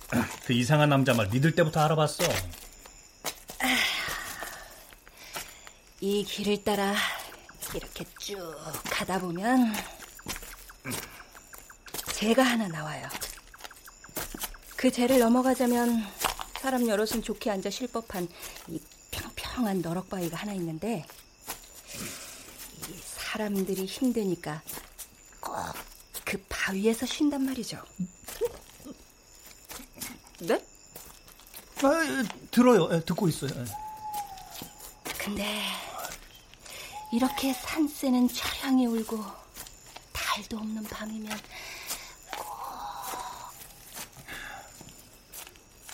그 0.46 0.54
이상한 0.54 0.88
남자 0.90 1.14
말 1.14 1.28
믿을 1.28 1.54
때부터 1.54 1.82
알아봤어. 1.82 2.24
이 6.00 6.24
길을 6.24 6.64
따라 6.64 6.96
이렇게 7.76 8.06
쭉 8.20 8.38
가다 8.90 9.20
보면 9.20 9.74
재가 12.14 12.44
하나 12.44 12.68
나와요. 12.68 13.08
그 14.78 14.92
재를 14.92 15.20
넘어가자면 15.20 16.06
사람 16.62 16.88
여럿은 16.88 17.22
좋게 17.22 17.52
앉아 17.52 17.70
쉴 17.70 17.88
법한 17.88 18.28
이 18.70 18.80
평평한 19.12 19.82
너럭바위가 19.82 20.38
하나 20.38 20.54
있는데 20.54 21.06
이 21.06 21.27
사람들이 23.38 23.86
힘드니까 23.86 24.62
꼭 25.40 25.54
그 26.28 26.38
바위에서 26.50 27.06
쉰단 27.06 27.46
말이죠. 27.46 27.82
네? 30.40 30.56
아, 31.84 32.04
예, 32.04 32.48
들어요. 32.52 32.90
예, 32.92 33.00
듣고 33.06 33.30
있어요. 33.30 33.52
예. 33.56 33.66
근데 35.18 35.64
이렇게 37.14 37.54
산새는 37.54 38.28
처량히 38.28 38.88
울고 38.88 39.24
달도 40.12 40.58
없는 40.58 40.84
밤이면 40.84 41.40
꼭 42.36 42.44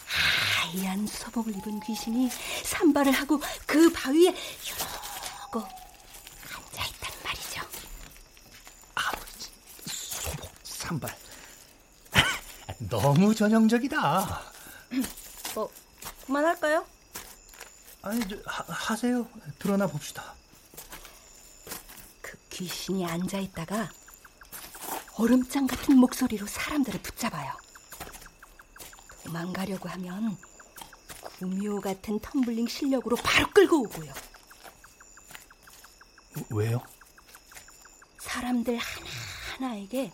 하얀 0.08 1.06
소복을 1.06 1.56
입은 1.58 1.80
귀신이 1.82 2.28
산발을 2.64 3.12
하고 3.12 3.40
그 3.68 3.92
바위에 3.92 4.34
이러고 4.66 5.83
3번. 10.84 11.10
너무 12.90 13.34
전형적이다. 13.34 14.42
뭐, 15.56 15.72
그만할까요? 16.26 16.86
아니, 18.02 18.28
저, 18.28 18.36
하, 18.46 18.96
세요 18.96 19.28
드러나 19.60 19.88
봅시다. 19.88 20.34
그 22.22 22.38
귀신이 22.50 23.06
앉아있다가 23.06 23.90
얼음장 25.16 25.68
같은 25.68 25.98
목소리로 25.98 26.46
사람들을 26.48 27.02
붙잡아요. 27.02 27.54
도망가려고 29.24 29.88
하면 29.90 30.38
구미호 31.22 31.80
같은 31.80 32.20
텀블링 32.20 32.68
실력으로 32.68 33.16
바로 33.18 33.50
끌고 33.52 33.84
오고요. 33.84 34.14
왜요? 36.50 36.82
사람들 38.20 38.78
하나하나에게 38.78 40.12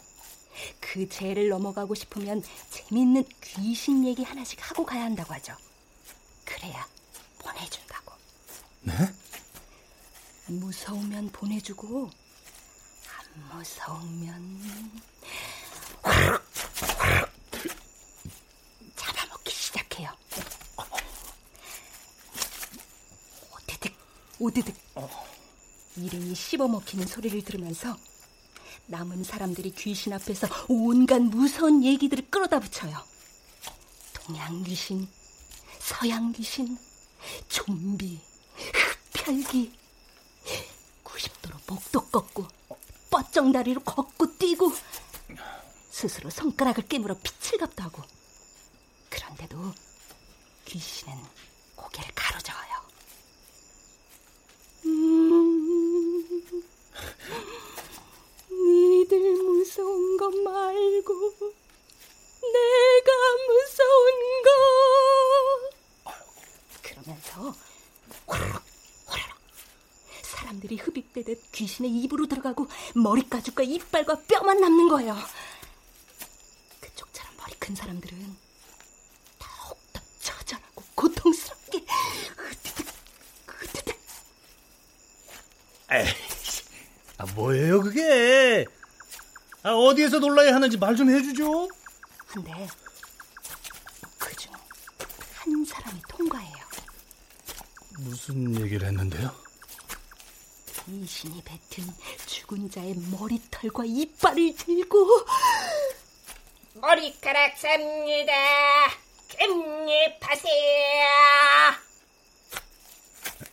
그 0.92 1.08
죄를 1.08 1.50
넘어가고 1.50 1.94
싶으면 1.94 2.42
재밌는 2.72 3.24
귀신 3.44 4.04
얘기 4.08 4.24
하나씩 4.24 4.58
하고 4.68 4.84
가야 4.84 5.04
한다고 5.04 5.36
하죠. 5.36 5.56
그래야 6.44 6.88
보내준다고. 7.38 8.14
네? 8.82 8.94
무서우면 10.48 11.30
보내주고 11.32 12.10
안 13.20 13.58
무서우면 13.58 15.02
잡아먹기 18.96 19.52
시작해요. 19.52 20.10
오드득 23.54 23.94
오드득 24.40 24.76
이름이 25.98 26.34
씹어먹히는 26.34 27.06
소리를 27.06 27.44
들으면서 27.44 27.96
남은 28.90 29.24
사람들이 29.24 29.72
귀신 29.72 30.14
앞에서 30.14 30.48
온갖 30.68 31.22
무서운 31.22 31.84
얘기들을 31.84 32.30
끌어다 32.32 32.60
붙여요. 32.60 32.98
동양 34.14 34.64
귀신, 34.64 35.08
서양 35.80 36.32
귀신, 36.32 36.76
좀비, 37.48 38.20
흡혈귀. 39.14 39.78
90도로 41.04 41.56
목도 41.68 42.02
꺾고 42.08 42.48
뻗쩍 43.12 43.52
다리로 43.52 43.82
걷고 43.82 44.38
뛰고 44.38 44.72
스스로 45.92 46.32
손가락을 46.32 46.88
깨물어 46.88 47.16
피칠갑도 47.22 47.84
하고 47.84 48.02
그런데도 49.10 49.72
귀신은 50.66 51.14
고개를 51.76 52.12
가로저어요. 52.16 52.90
음, 54.86 56.64
니들 59.10 59.44
무서운 59.44 60.18
거 60.18 60.30
말고 60.30 61.34
내가 62.54 63.12
무서운 63.48 64.44
거 64.44 64.50
그러면서 66.84 67.56
호로록 68.28 68.62
호로록 69.08 69.36
사람들이 70.22 70.76
흡입되듯 70.78 71.52
귀신의 71.52 71.90
입으로 72.04 72.28
들어가고 72.28 72.68
머리 72.94 73.28
가죽과 73.28 73.64
이빨과 73.64 74.22
뼈만 74.28 74.62
남는 74.62 74.90
거예요. 74.90 75.18
그쪽처럼 76.80 77.36
머리 77.38 77.54
큰 77.54 77.74
사람들은 77.74 78.38
더욱더 79.40 80.02
처절하고 80.20 80.84
고통스럽게 80.94 81.84
으드득 82.38 82.86
으드득 83.64 84.00
에이, 85.94 86.06
아, 87.18 87.26
뭐예요, 87.34 87.82
그게? 87.82 88.68
아, 89.64 89.72
어디에서 89.72 90.20
놀라야 90.20 90.54
하는지 90.56 90.78
말 90.78 90.96
좀 90.96 91.10
해주죠. 91.10 91.68
한데 92.28 92.68
그 94.18 94.36
중 94.36 94.52
한 95.36 95.66
사람이 95.66 96.02
통과해요. 96.08 96.56
무슨 98.00 98.56
얘기를 98.62 98.88
했는데요? 98.88 99.34
귀신이 100.86 101.42
뱉은 101.44 101.88
죽은 102.26 102.70
자의 102.72 102.96
머리털과 103.12 103.84
이빨을 103.86 104.56
들고 104.56 105.26
머리카락 106.76 107.58
삽니다. 107.58 108.34
깻잎하세요. 109.30 110.50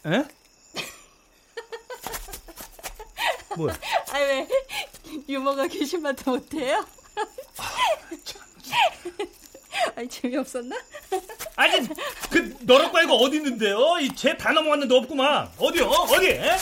에? 0.06 0.24
뭐야? 3.56 3.74
아 4.12 4.18
왜 4.18 4.46
유머가 5.28 5.66
귀신한테 5.68 6.30
못해요? 6.30 6.84
아니 9.94 10.08
재미없었나? 10.08 10.76
아니, 11.56 11.88
그, 12.30 12.56
너랑 12.62 12.92
과 12.92 13.02
이거 13.02 13.14
어디 13.14 13.36
있는데요? 13.36 13.98
이쟤다 14.00 14.52
넘어갔는데 14.52 14.94
없구만. 14.94 15.50
어디요? 15.58 15.86
어디? 15.86 16.26
에? 16.28 16.56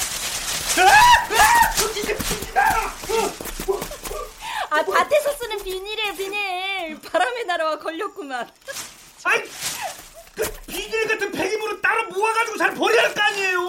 아 4.70 4.82
밭에서 4.84 5.32
쓰는 5.36 5.62
비닐이에요 5.62 6.14
비닐 6.16 7.00
바람에 7.00 7.44
날아와 7.44 7.78
걸렸구만 7.78 8.50
아이, 9.24 9.42
그 10.34 10.50
비닐 10.66 11.06
같은 11.06 11.30
폐기물을 11.30 11.80
따로 11.80 12.08
모아가지고 12.08 12.56
잘 12.58 12.74
버려야 12.74 13.02
할 13.04 13.14
거 13.14 13.20
아니에요? 13.22 13.60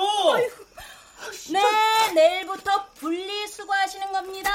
네 1.52 2.12
내일부터 2.14 2.86
분리수거하시는 2.96 4.12
겁니다 4.12 4.52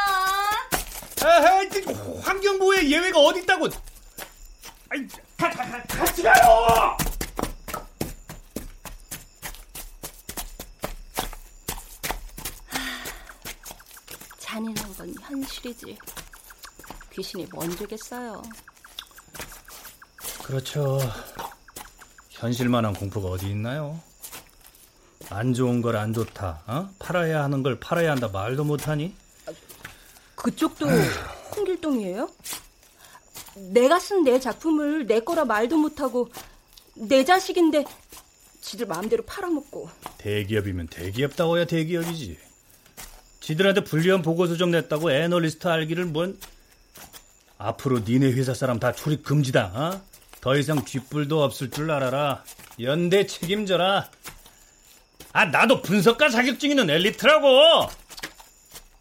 에헤이, 1.23 2.21
환경부에 2.23 2.89
예외가 2.89 3.19
어디 3.21 3.41
있다고? 3.41 3.69
아이, 4.89 5.07
가, 5.37 5.51
가, 5.51 5.65
가, 5.65 5.83
같이 5.83 6.23
가요! 6.23 6.97
잔인한 14.39 14.95
건 14.97 15.15
현실이지 15.21 15.97
귀신이 17.13 17.47
먼저겠어요 17.53 18.43
그렇죠. 20.43 20.99
현실만한 22.31 22.93
공포가 22.95 23.29
어디 23.29 23.47
있나요? 23.51 24.01
안 25.31 25.55
좋은 25.55 25.81
걸 25.81 25.97
안 25.97 26.13
좋다, 26.13 26.63
어? 26.67 26.91
팔아야 26.99 27.43
하는 27.45 27.63
걸 27.63 27.79
팔아야 27.79 28.11
한다 28.13 28.29
말도 28.29 28.65
못하니? 28.65 29.15
그쪽도 30.35 30.87
홍길동이에요? 31.57 32.29
내가 33.73 33.99
쓴 33.99 34.25
내 34.25 34.39
작품을 34.41 35.07
내 35.07 35.21
거라 35.21 35.45
말도 35.45 35.77
못하고 35.77 36.31
내 36.95 37.25
자식인데 37.25 37.85
지들 38.61 38.87
마음대로 38.87 39.23
팔아먹고 39.25 39.89
대기업이면 40.19 40.89
대기업다워야 40.89 41.65
대기업이지. 41.67 42.39
지들한테 43.41 43.85
불리한 43.85 44.23
보고서 44.23 44.57
좀 44.57 44.71
냈다고 44.71 45.11
애널리스트 45.13 45.67
알기를 45.69 46.07
뭔 46.07 46.39
앞으로 47.59 48.01
니네 48.01 48.33
회사 48.33 48.55
사람 48.55 48.79
다 48.79 48.93
출입 48.93 49.25
금지다. 49.25 49.73
어? 49.75 50.01
더 50.41 50.57
이상 50.57 50.85
뒷불도 50.85 51.43
없을 51.43 51.71
줄 51.71 51.91
알아라. 51.91 52.45
연대 52.81 53.27
책임져라. 53.27 54.09
아 55.33 55.45
나도 55.45 55.83
분석가 55.83 56.29
자격증 56.29 56.71
있는 56.71 56.91
엘리트라고. 56.91 57.89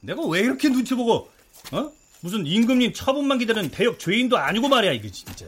내가 0.01 0.21
왜 0.27 0.39
이렇게 0.41 0.69
눈치 0.69 0.95
보고 0.95 1.29
어? 1.71 1.91
무슨 2.21 2.45
임금님 2.45 2.93
처분만 2.93 3.39
기다리는 3.39 3.69
대역 3.71 3.99
죄인도 3.99 4.37
아니고 4.37 4.67
말이야 4.69 4.91
이게 4.93 5.11
진짜. 5.11 5.45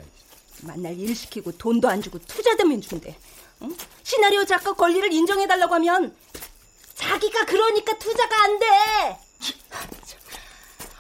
만날 0.62 0.98
일 1.00 1.16
시키고 1.16 1.54
돈도 1.58 1.88
안 1.90 2.02
주고 2.02 2.20
투자되면 2.20 2.82
주는데 2.82 3.18
응? 3.64 3.76
시나리오 4.04 4.46
작가 4.46 4.74
권리를 4.74 5.12
인정해달라고 5.12 5.74
하면 5.76 6.16
자기가 6.96 7.46
그러니까 7.46 7.98
투자가 7.98 8.44
안 8.44 8.60
돼. 8.60 8.66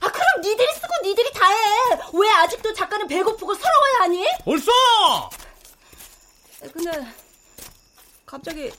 아 0.04 0.12
그럼 0.12 0.26
니들이 0.42 0.68
쓰고 0.76 0.88
니들이 1.08 1.32
다 1.34 1.48
해. 1.48 2.00
왜 2.14 2.30
아직도 2.30 2.74
작가는 2.74 3.08
배고프고 3.08 3.54
서러워야 3.54 4.00
하니? 4.00 4.26
벌써! 4.46 4.72
근데 6.74 6.92
갑자기 8.26 8.72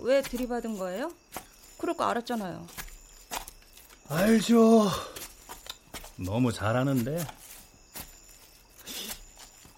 왜 0.00 0.22
들이받은 0.22 0.78
거예요? 0.78 1.12
그럴 1.78 1.96
거 1.96 2.04
알았잖아요. 2.04 2.66
알죠. 4.08 4.90
너무 6.16 6.52
잘하는데. 6.52 7.26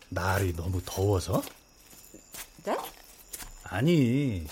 날이 0.08 0.54
너무 0.54 0.80
더워서? 0.84 1.42
네? 2.64 2.76
아니, 3.64 4.46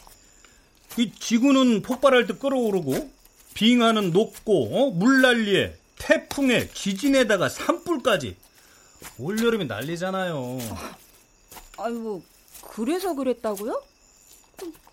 이 0.97 1.13
지구는 1.19 1.83
폭발할 1.83 2.27
때 2.27 2.35
끓어오르고, 2.35 3.11
빙하는 3.55 4.13
녹고, 4.13 4.77
어? 4.77 4.91
물난리에, 4.91 5.77
태풍에, 5.99 6.71
지진에다가 6.73 7.49
산불까지. 7.49 8.37
올여름이 9.19 9.67
난리잖아요. 9.67 10.59
아이고 11.77 12.23
그래서 12.63 13.15
그랬다고요? 13.15 13.81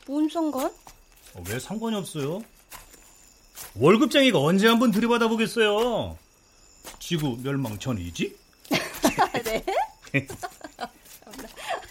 뭔 0.06 0.30
상관? 0.30 0.66
어, 1.34 1.44
왜 1.50 1.60
상관이 1.60 1.96
없어요? 1.96 2.42
월급쟁이가 3.76 4.40
언제 4.40 4.68
한번 4.68 4.92
들이받아 4.92 5.28
보겠어요? 5.28 6.18
지구 7.00 7.38
멸망 7.42 7.78
전이지? 7.80 8.38
네? 9.44 9.66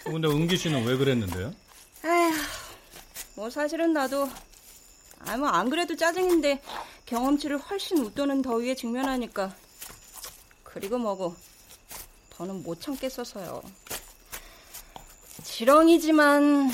근데 0.03 0.27
은기 0.27 0.57
씨는 0.57 0.85
왜 0.85 0.97
그랬는데요? 0.97 1.53
아휴, 2.03 2.33
뭐 3.35 3.49
사실은 3.49 3.93
나도 3.93 4.29
아뭐안 5.19 5.69
그래도 5.69 5.95
짜증인데 5.95 6.61
경험치를 7.05 7.57
훨씬 7.57 7.97
웃도는 7.99 8.41
더위에 8.41 8.75
직면하니까 8.75 9.55
그리고 10.63 10.97
뭐고 10.97 11.35
더는 12.31 12.63
못 12.63 12.81
참겠어서요. 12.81 13.61
지렁이지만 15.43 16.71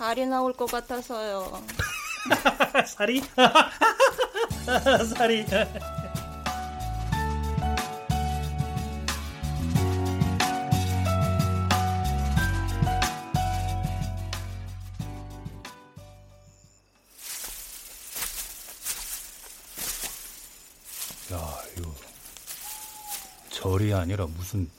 살이 0.00 0.24
나올 0.24 0.54
것 0.54 0.64
같아서요. 0.64 1.62
살이? 2.88 3.20
살이. 5.14 5.44
야, 21.30 21.62
이거 21.76 21.94
절이 23.50 23.92
아니라 23.92 24.24
무슨 24.24 24.70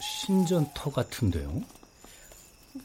신전터 0.00 0.90
같은데요? 0.90 1.60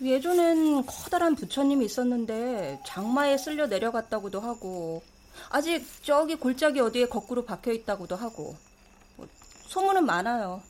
예전엔 0.02 0.86
커다란 0.86 1.36
부처님이 1.36 1.86
있었는데 1.86 2.82
장마에 2.86 3.38
쓸려 3.38 3.68
내려갔다고도 3.68 4.39
하고 4.39 5.02
아직 5.50 5.86
저기 6.04 6.36
골짜기 6.36 6.80
어디에 6.80 7.08
거꾸로 7.08 7.46
박혀 7.46 7.72
있다고도 7.72 8.16
하고 8.16 8.56
뭐, 9.18 9.28
소문은 9.68 10.06
많아요. 10.06 10.62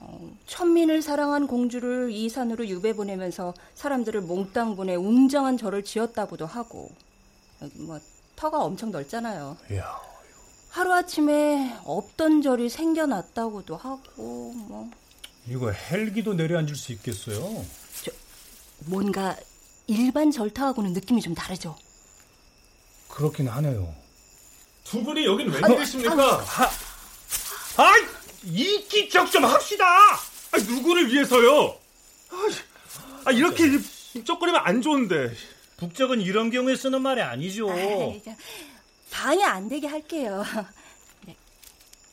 어, 0.00 0.30
천민을 0.46 1.02
사랑한 1.02 1.46
공주를 1.46 2.10
이 2.10 2.28
산으로 2.28 2.66
유배 2.68 2.94
보내면서 2.94 3.54
사람들을 3.74 4.22
몽땅 4.22 4.76
보내 4.76 4.94
웅장한 4.94 5.58
절을 5.58 5.84
지었다고도 5.84 6.46
하고 6.46 6.90
뭐 7.74 8.00
터가 8.36 8.62
엄청 8.64 8.90
넓잖아요. 8.90 9.58
이야, 9.70 10.00
하루아침에 10.70 11.76
없던 11.84 12.42
절이 12.42 12.70
생겨났다고도 12.70 13.76
하고 13.76 14.52
뭐 14.54 14.90
이거 15.46 15.70
헬기도 15.70 16.32
내려앉을 16.32 16.74
수 16.76 16.92
있겠어요? 16.92 17.64
뭔가 18.86 19.36
일반 19.86 20.30
절타하고는 20.30 20.92
느낌이 20.92 21.20
좀 21.20 21.34
다르죠. 21.34 21.76
그렇긴 23.08 23.48
하네요. 23.48 23.94
두 24.84 25.02
분이 25.02 25.24
여긴 25.26 25.50
왜 25.50 25.60
계십니까? 25.76 26.44
아, 27.76 27.92
이기적 28.44 29.30
좀 29.30 29.44
합시다. 29.44 29.84
아, 30.14 30.56
누구를 30.66 31.12
위해서요? 31.12 31.78
아, 32.30 32.48
아, 33.26 33.30
이렇게 33.32 33.64
쩍거리면 34.24 34.60
안 34.64 34.80
좋은데. 34.82 35.34
북적은 35.76 36.20
이런 36.20 36.50
경우에 36.50 36.76
쓰는 36.76 37.00
말이 37.00 37.22
아니죠. 37.22 37.70
아이, 37.70 38.20
저, 38.24 38.34
방해 39.10 39.42
안 39.44 39.68
되게 39.68 39.86
할게요. 39.86 40.44
네, 41.26 41.34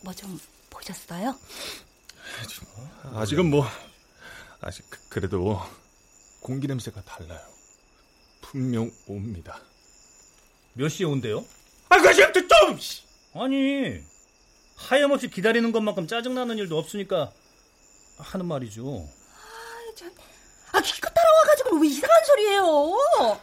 뭐 0.01 0.13
좀 0.13 0.39
보셨어요? 0.69 1.35
아직은 3.13 3.49
뭐 3.49 3.65
아직 4.61 4.85
그- 4.89 4.99
그래도 5.09 5.59
공기 6.41 6.67
냄새가 6.67 7.01
달라요. 7.03 7.41
분명 8.41 8.91
옵니다. 9.07 9.59
몇 10.73 10.89
시에 10.89 11.05
온대요? 11.05 11.43
아, 11.89 11.97
그 11.99 12.47
좀! 12.47 12.79
아니, 13.33 14.01
하염없이 14.75 15.29
기다리는 15.29 15.71
것만큼 15.71 16.07
짜증나는 16.07 16.57
일도 16.57 16.77
없으니까 16.77 17.31
하는 18.17 18.45
말이죠. 18.45 19.07
아, 20.73 20.81
기껏 20.81 21.09
따라와가지고 21.13 21.77
왜 21.79 21.87
이상한 21.87 22.25
소리예요? 22.25 22.63
어, 23.19 23.41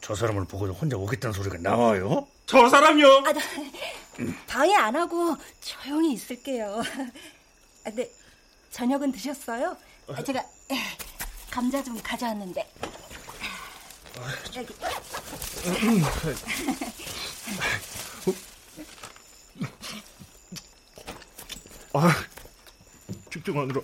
저 0.00 0.14
사람을 0.14 0.46
보고 0.46 0.66
혼자 0.66 0.96
오겠다는 0.96 1.32
소리가 1.32 1.58
나와요? 1.58 2.26
저 2.44 2.68
사람이요. 2.68 3.08
아, 3.26 3.32
나, 3.32 3.40
방해 4.46 4.74
안 4.74 4.94
하고 4.96 5.36
조용히 5.60 6.12
있을게요. 6.12 6.80
아, 7.84 7.84
근데 7.84 8.10
저녁은 8.72 9.12
드셨어요? 9.12 9.76
아, 10.08 10.22
제가 10.22 10.40
에, 10.70 10.76
감자 11.50 11.82
좀 11.82 12.00
가져왔는데. 12.02 12.66
여기. 14.56 14.74
아, 21.92 22.10
집중하느라 23.30 23.80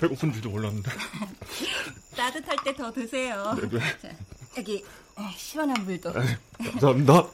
배고픈 0.00 0.32
줄도 0.32 0.50
몰랐는데. 0.50 0.90
따뜻할 2.16 2.56
때 2.64 2.74
더 2.76 2.92
드세요. 2.92 3.54
네. 3.70 3.78
자, 4.02 4.10
여기 4.58 4.76
에, 5.18 5.36
시원한 5.36 5.84
물도. 5.84 6.12
감사합니다. 6.12 7.28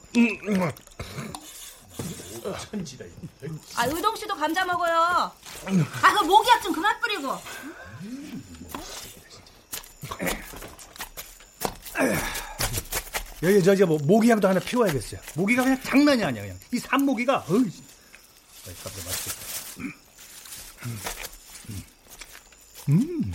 천지다. 2.51 3.05
아, 3.77 3.87
의동 3.87 4.17
씨도 4.17 4.35
감자 4.35 4.65
먹어요. 4.65 5.33
아, 6.03 6.15
그 6.19 6.25
모기약 6.25 6.63
좀 6.63 6.73
그만 6.73 6.99
뿌리고. 7.01 7.39
여기 13.43 13.63
저기 13.63 13.85
뭐 13.85 13.99
모기향도 13.99 14.49
하나 14.49 14.61
피워야겠어요. 14.61 15.21
모기가 15.35 15.65
그냥 15.65 15.81
장난이 15.83 16.23
아니야 16.25 16.43
그냥. 16.43 16.59
이 16.73 16.79
산모기가 16.79 17.47
어이. 17.49 17.57
어이, 17.59 18.75
깜짝 18.83 19.05
맛있겠다. 19.05 19.43
음. 19.79 19.93
음. 22.89 23.33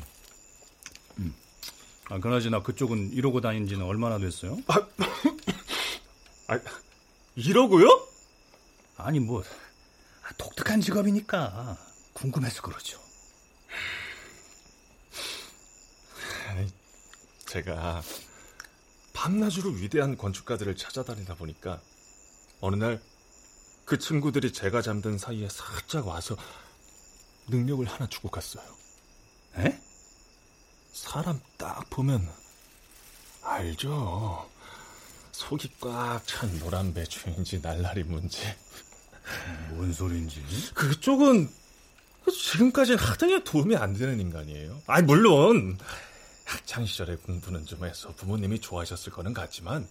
아, 2.09 2.19
그나저나 2.19 2.61
그쪽은 2.63 3.11
이러고 3.11 3.41
다닌 3.41 3.67
지는 3.67 3.85
얼마나 3.85 4.17
됐어요? 4.17 4.57
아, 6.47 6.57
이러고요? 7.35 8.06
아니 8.97 9.19
뭐 9.19 9.43
아, 10.23 10.33
독특한 10.37 10.81
직업이니까 10.81 11.77
궁금해서 12.13 12.61
그러죠. 12.61 12.99
제가 17.45 18.01
밤낮으로 19.13 19.69
위대한 19.71 20.17
건축가들을 20.17 20.75
찾아다니다 20.75 21.35
보니까 21.35 21.81
어느 22.61 22.75
날 22.75 23.01
그 23.87 23.97
친구들이 23.97 24.51
제가 24.51 24.81
잠든 24.81 25.17
사이에 25.17 25.47
살짝 25.47 26.07
와서 26.07 26.35
능력을 27.47 27.85
하나 27.85 28.05
주고 28.09 28.29
갔어요. 28.29 28.65
에? 29.59 29.79
사람 30.91 31.39
딱 31.57 31.89
보면 31.89 32.29
알죠. 33.41 34.51
속이 35.31 35.71
꽉 35.79 36.21
찬 36.25 36.59
노란 36.59 36.93
배추인지 36.93 37.61
날라리 37.61 38.03
문지. 38.03 38.41
뭔 39.71 39.91
소린지? 39.93 40.41
그쪽은 40.73 41.49
지금까지는 42.31 42.99
하등에 42.99 43.43
도움이 43.43 43.75
안 43.75 43.93
되는 43.93 44.19
인간이에요. 44.19 44.81
아니 44.87 45.05
물론 45.05 45.77
학창 46.45 46.85
시절에 46.85 47.15
공부는 47.17 47.65
좀 47.65 47.85
해서 47.85 48.13
부모님이 48.15 48.59
좋아하셨을 48.59 49.11
거는 49.11 49.33
같지만 49.33 49.87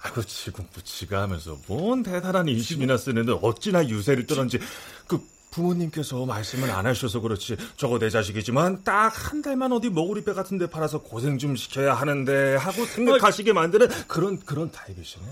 아이고 0.00 0.22
지공부 0.22 0.82
지가 0.82 1.22
하면서 1.22 1.58
뭔 1.66 2.02
대단한 2.02 2.48
인심이나 2.48 2.96
쓰는데 2.96 3.32
어찌나 3.42 3.88
유세를 3.88 4.26
떠는지 4.26 4.60
그 5.08 5.20
부모님께서 5.50 6.24
말씀을 6.26 6.70
안 6.70 6.86
하셔서 6.86 7.20
그렇지 7.20 7.56
저거 7.76 7.98
내 7.98 8.10
자식이지만 8.10 8.84
딱 8.84 9.08
한 9.08 9.42
달만 9.42 9.72
어디 9.72 9.90
먹으리배 9.90 10.34
같은 10.34 10.56
데 10.58 10.68
팔아서 10.70 11.02
고생 11.02 11.38
좀 11.38 11.56
시켜야 11.56 11.94
하는데 11.94 12.54
하고 12.56 12.84
생각하시게 12.84 13.52
만드는 13.52 13.88
그런 14.06 14.38
그런 14.40 14.70
타입이시네. 14.70 15.24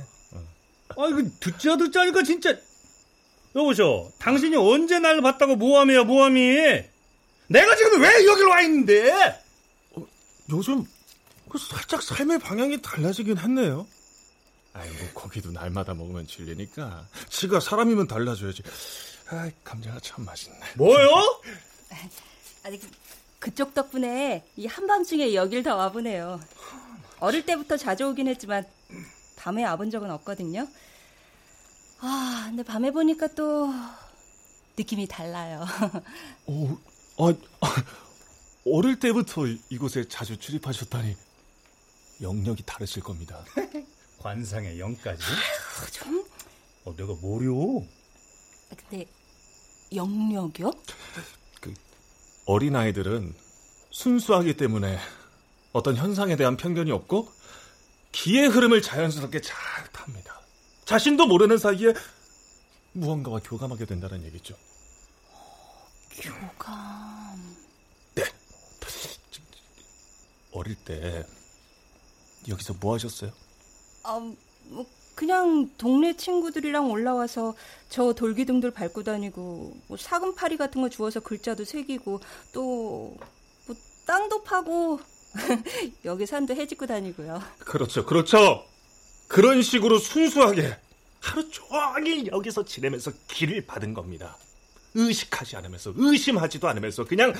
아 0.97 1.09
이거 1.09 1.23
듣자 1.41 1.77
듣자니까 1.77 2.23
진짜 2.23 2.57
여보셔 3.57 4.11
당신이 4.19 4.55
언제 4.57 4.99
날 4.99 5.23
봤다고 5.23 5.57
모함이야 5.57 6.05
모함이 6.05 6.41
내가 7.49 7.75
지금 7.77 8.03
왜 8.03 8.27
여기로 8.27 8.51
와 8.51 8.61
있는데 8.61 9.43
요즘 10.51 10.85
그 11.49 11.59
살짝 11.59 12.03
삶의 12.03 12.39
방향이 12.39 12.83
달라지긴 12.83 13.39
했네요. 13.39 13.87
아이고 14.75 15.07
고기도 15.15 15.51
날마다 15.53 15.95
먹으면 15.95 16.27
질리니까 16.27 17.07
지가 17.31 17.61
사람이면 17.61 18.09
달라져야지. 18.09 18.63
아 19.31 19.51
감자가 19.65 20.01
참 20.01 20.25
맛있네. 20.25 20.59
뭐요? 20.77 21.41
아니, 22.63 22.79
그, 22.79 22.89
그쪽 23.39 23.75
덕분에 23.75 24.45
이 24.57 24.67
한밤중에 24.67 25.35
여길 25.35 25.63
다 25.63 25.77
와보네요. 25.77 26.41
어릴 27.21 27.47
때부터 27.47 27.77
자주 27.77 28.07
오긴 28.09 28.29
했지만 28.29 28.65
밤에 29.37 29.65
와본 29.65 29.91
적은 29.91 30.11
없거든요. 30.11 30.69
아, 32.01 32.45
근데 32.49 32.63
밤에 32.63 32.91
보니까 32.91 33.27
또 33.29 33.73
느낌이 34.77 35.07
달라요. 35.09 35.65
오, 36.47 36.69
아, 37.19 37.35
아, 37.61 37.75
어릴 38.67 38.99
때부터 38.99 39.47
이- 39.47 39.61
이곳에 39.71 40.07
자주 40.09 40.37
출입하셨다니 40.37 41.17
영역이 42.21 42.63
다르실 42.67 43.03
겁니다. 43.03 43.45
관상의 44.21 44.79
영까지 44.81 45.23
좀어 45.93 46.97
내가 46.97 47.13
뭐려 47.21 47.55
근데 48.69 49.07
영역이요? 49.95 50.73
어린 52.47 52.77
아이들은 52.77 53.35
순수하기 53.91 54.57
때문에 54.57 54.99
어떤 55.73 55.97
현상에 55.97 56.37
대한 56.37 56.57
편견이 56.57 56.91
없고 56.93 57.29
기의 58.13 58.49
흐름을 58.49 58.83
자연스럽게 58.83 59.41
잘 59.41 59.57
탑니다. 59.93 60.36
자신도 60.87 61.27
모르는 61.27 61.59
사이에 61.59 61.93
무언가와 62.93 63.41
교감하게 63.45 63.85
된다는 63.85 64.25
얘기죠. 64.25 64.57
교감. 66.19 67.57
어릴 70.53 70.75
때 70.77 71.27
여기서 72.49 72.75
뭐 72.81 72.95
하셨어요? 72.95 73.31
아, 74.05 74.19
뭐 74.69 74.87
그냥 75.15 75.71
동네 75.77 76.17
친구들이랑 76.17 76.91
올라와서 76.91 77.55
저 77.91 78.15
돌기둥들 78.15 78.71
밟고 78.71 79.03
다니고 79.03 79.77
뭐 79.89 79.97
사금파리 79.99 80.57
같은 80.57 80.81
거 80.81 80.89
주워서 80.89 81.21
글자도 81.21 81.65
새기고 81.65 82.21
또 82.53 83.17
뭐 83.67 83.77
땅도 84.07 84.45
파고 84.45 85.01
여기 86.07 86.25
산도 86.25 86.55
해짓고 86.55 86.87
다니고요. 86.87 87.43
그렇죠, 87.59 88.07
그렇죠. 88.07 88.65
그런 89.29 89.63
식으로 89.63 89.99
순수하게 89.99 90.77
하루 91.21 91.49
종일 91.51 92.27
여기서 92.29 92.65
지내면서 92.65 93.13
길을 93.29 93.67
받은 93.67 93.95
겁니다. 93.95 94.37
의식하지 94.95 95.57
않으면서 95.57 95.93
의심하지도 95.97 96.69
않으면서 96.69 97.05
그냥 97.05 97.35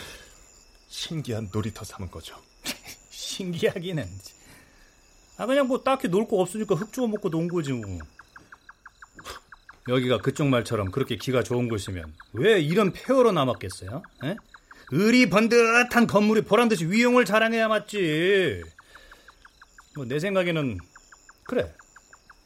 신기한 0.89 1.49
놀이터 1.53 1.85
삼은 1.85 2.11
거죠. 2.11 2.37
신기하기는. 3.11 4.07
아 5.39 5.47
그냥 5.47 5.69
뭐 5.69 5.83
딱히 5.83 6.09
놀 6.09 6.27
거 6.27 6.39
없으니까 6.41 6.75
흙 6.75 6.93
주워 6.93 7.07
먹고 7.09 7.31
논 7.31 7.49
거지 7.49 7.73
뭐. 7.73 7.99
여기가 9.89 10.19
그쪽 10.19 10.49
말처럼 10.49 10.91
그렇게 10.91 11.17
기가 11.17 11.43
좋은 11.45 11.69
곳이면 11.69 12.13
왜 12.33 12.61
이런 12.61 12.93
폐허로 12.93 13.31
남았겠어요? 13.33 14.03
에? 14.25 14.37
의리 14.91 15.29
번듯한 15.31 16.07
건물이 16.09 16.43
보란 16.43 16.69
듯이 16.69 16.87
위용을 16.87 17.25
자랑해야 17.25 17.69
맞지. 17.69 18.63
뭐 19.95 20.05
내 20.07 20.19
생각에는 20.19 20.79
그래. 21.47 21.73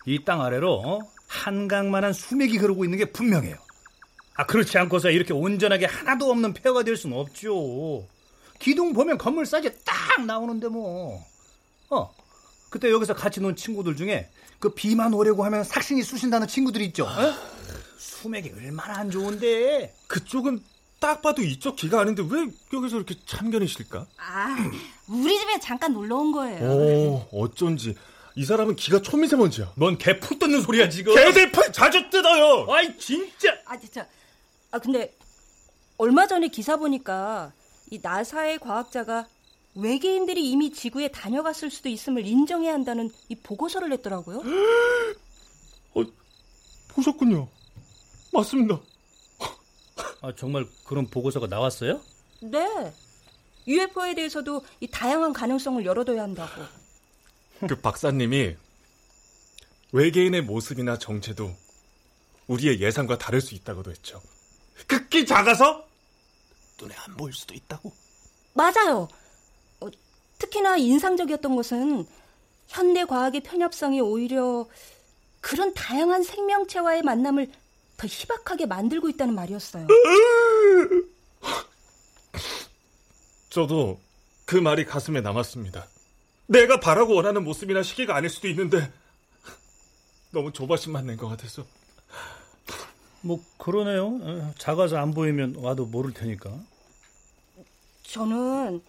이 0.06 0.24
땅 0.24 0.40
아래로 0.42 0.72
어? 0.84 0.98
한강만한 1.26 2.12
수맥이 2.12 2.56
흐르고 2.58 2.84
있는 2.84 2.98
게 2.98 3.04
분명해요. 3.06 3.56
아 4.34 4.46
그렇지 4.46 4.78
않고서 4.78 5.10
이렇게 5.10 5.32
온전하게 5.32 5.86
하나도 5.86 6.30
없는 6.30 6.54
폐허가 6.54 6.82
될 6.82 6.96
수는 6.96 7.16
없죠. 7.16 8.06
기둥 8.58 8.92
보면 8.92 9.18
건물 9.18 9.46
사이즈 9.46 9.74
딱 9.84 10.24
나오는데 10.24 10.68
뭐. 10.68 11.24
어. 11.90 12.14
그때 12.70 12.90
여기서 12.90 13.14
같이 13.14 13.40
논 13.40 13.56
친구들 13.56 13.96
중에 13.96 14.30
그 14.60 14.70
비만 14.74 15.12
오려고 15.12 15.44
하면 15.44 15.64
삭신이 15.64 16.02
쑤신다는 16.02 16.46
친구들 16.46 16.80
있죠. 16.82 17.04
어? 17.04 17.34
수맥이 17.98 18.52
얼마나 18.56 18.98
안 18.98 19.10
좋은데. 19.10 19.94
그쪽은 20.06 20.62
딱 21.00 21.20
봐도 21.22 21.42
이쪽 21.42 21.76
기가 21.76 22.00
아닌데 22.00 22.22
왜 22.28 22.46
여기서 22.72 22.96
이렇게 22.96 23.14
참견이실까? 23.26 24.06
아, 24.18 24.70
우리 25.08 25.38
집에 25.38 25.58
잠깐 25.58 25.92
놀러 25.94 26.16
온 26.16 26.30
거예요. 26.32 26.70
오, 26.70 27.28
어쩐지 27.32 27.96
이 28.36 28.44
사람은 28.44 28.76
기가 28.76 29.00
초미세먼지야. 29.02 29.72
뭔개푸 29.76 30.38
뜯는 30.38 30.62
소리야 30.62 30.88
지금. 30.88 31.14
개들 31.14 31.50
풀 31.52 31.72
자주 31.72 32.08
뜯어요. 32.10 32.66
아이 32.72 32.96
진짜. 32.98 33.56
아, 33.66 33.78
진짜. 33.78 34.06
아, 34.70 34.78
근데 34.78 35.16
얼마 35.98 36.26
전에 36.26 36.48
기사 36.48 36.76
보니까 36.76 37.52
이 37.90 37.98
나사의 38.02 38.58
과학자가 38.58 39.26
외계인들이 39.74 40.48
이미 40.50 40.72
지구에 40.72 41.08
다녀갔을 41.08 41.70
수도 41.70 41.88
있음을 41.88 42.26
인정해야 42.26 42.72
한다는 42.72 43.10
이 43.28 43.34
보고서를 43.36 43.88
냈더라고요. 43.90 44.42
어, 45.94 46.04
보셨군요. 46.88 47.48
맞습니다. 48.32 48.80
아 50.22 50.32
정말 50.36 50.66
그런 50.84 51.06
보고서가 51.08 51.46
나왔어요? 51.46 52.00
네. 52.42 52.92
UFO에 53.66 54.14
대해서도 54.14 54.62
이 54.80 54.86
다양한 54.86 55.32
가능성을 55.32 55.84
열어둬야 55.84 56.22
한다고. 56.22 56.62
그 57.68 57.76
박사님이 57.76 58.56
외계인의 59.92 60.42
모습이나 60.42 60.98
정체도 60.98 61.54
우리의 62.46 62.80
예상과 62.80 63.18
다를 63.18 63.40
수 63.40 63.54
있다고도 63.54 63.90
했죠. 63.90 64.20
극히 64.86 65.26
작아서 65.26 65.86
눈에 66.80 66.94
안 66.94 67.16
보일 67.16 67.32
수도 67.34 67.54
있다고. 67.54 67.92
맞아요. 68.54 69.08
어, 69.80 69.88
특히나 70.38 70.76
인상적이었던 70.76 71.54
것은 71.54 72.06
현대 72.68 73.04
과학의 73.04 73.42
편협성이 73.42 74.00
오히려 74.00 74.66
그런 75.40 75.74
다양한 75.74 76.22
생명체와의 76.22 77.02
만남을 77.02 77.50
더 77.96 78.06
희박하게 78.06 78.66
만들고 78.66 79.08
있다는 79.10 79.34
말이었어요. 79.34 79.86
저도 83.50 84.00
그 84.44 84.56
말이 84.56 84.84
가슴에 84.84 85.20
남았습니다. 85.20 85.86
내가 86.50 86.80
바라고 86.80 87.14
원하는 87.14 87.44
모습이나 87.44 87.82
시기가 87.84 88.16
아닐 88.16 88.28
수도 88.28 88.48
있는데 88.48 88.92
너무 90.32 90.52
조바심만 90.52 91.06
낸 91.06 91.16
것 91.16 91.28
같아서. 91.28 91.64
뭐 93.20 93.40
그러네요. 93.56 94.18
어, 94.20 94.54
작아서 94.58 94.96
안 94.96 95.12
보이면 95.14 95.56
와도 95.58 95.86
모를 95.86 96.12
테니까. 96.12 96.50
저는 98.02 98.82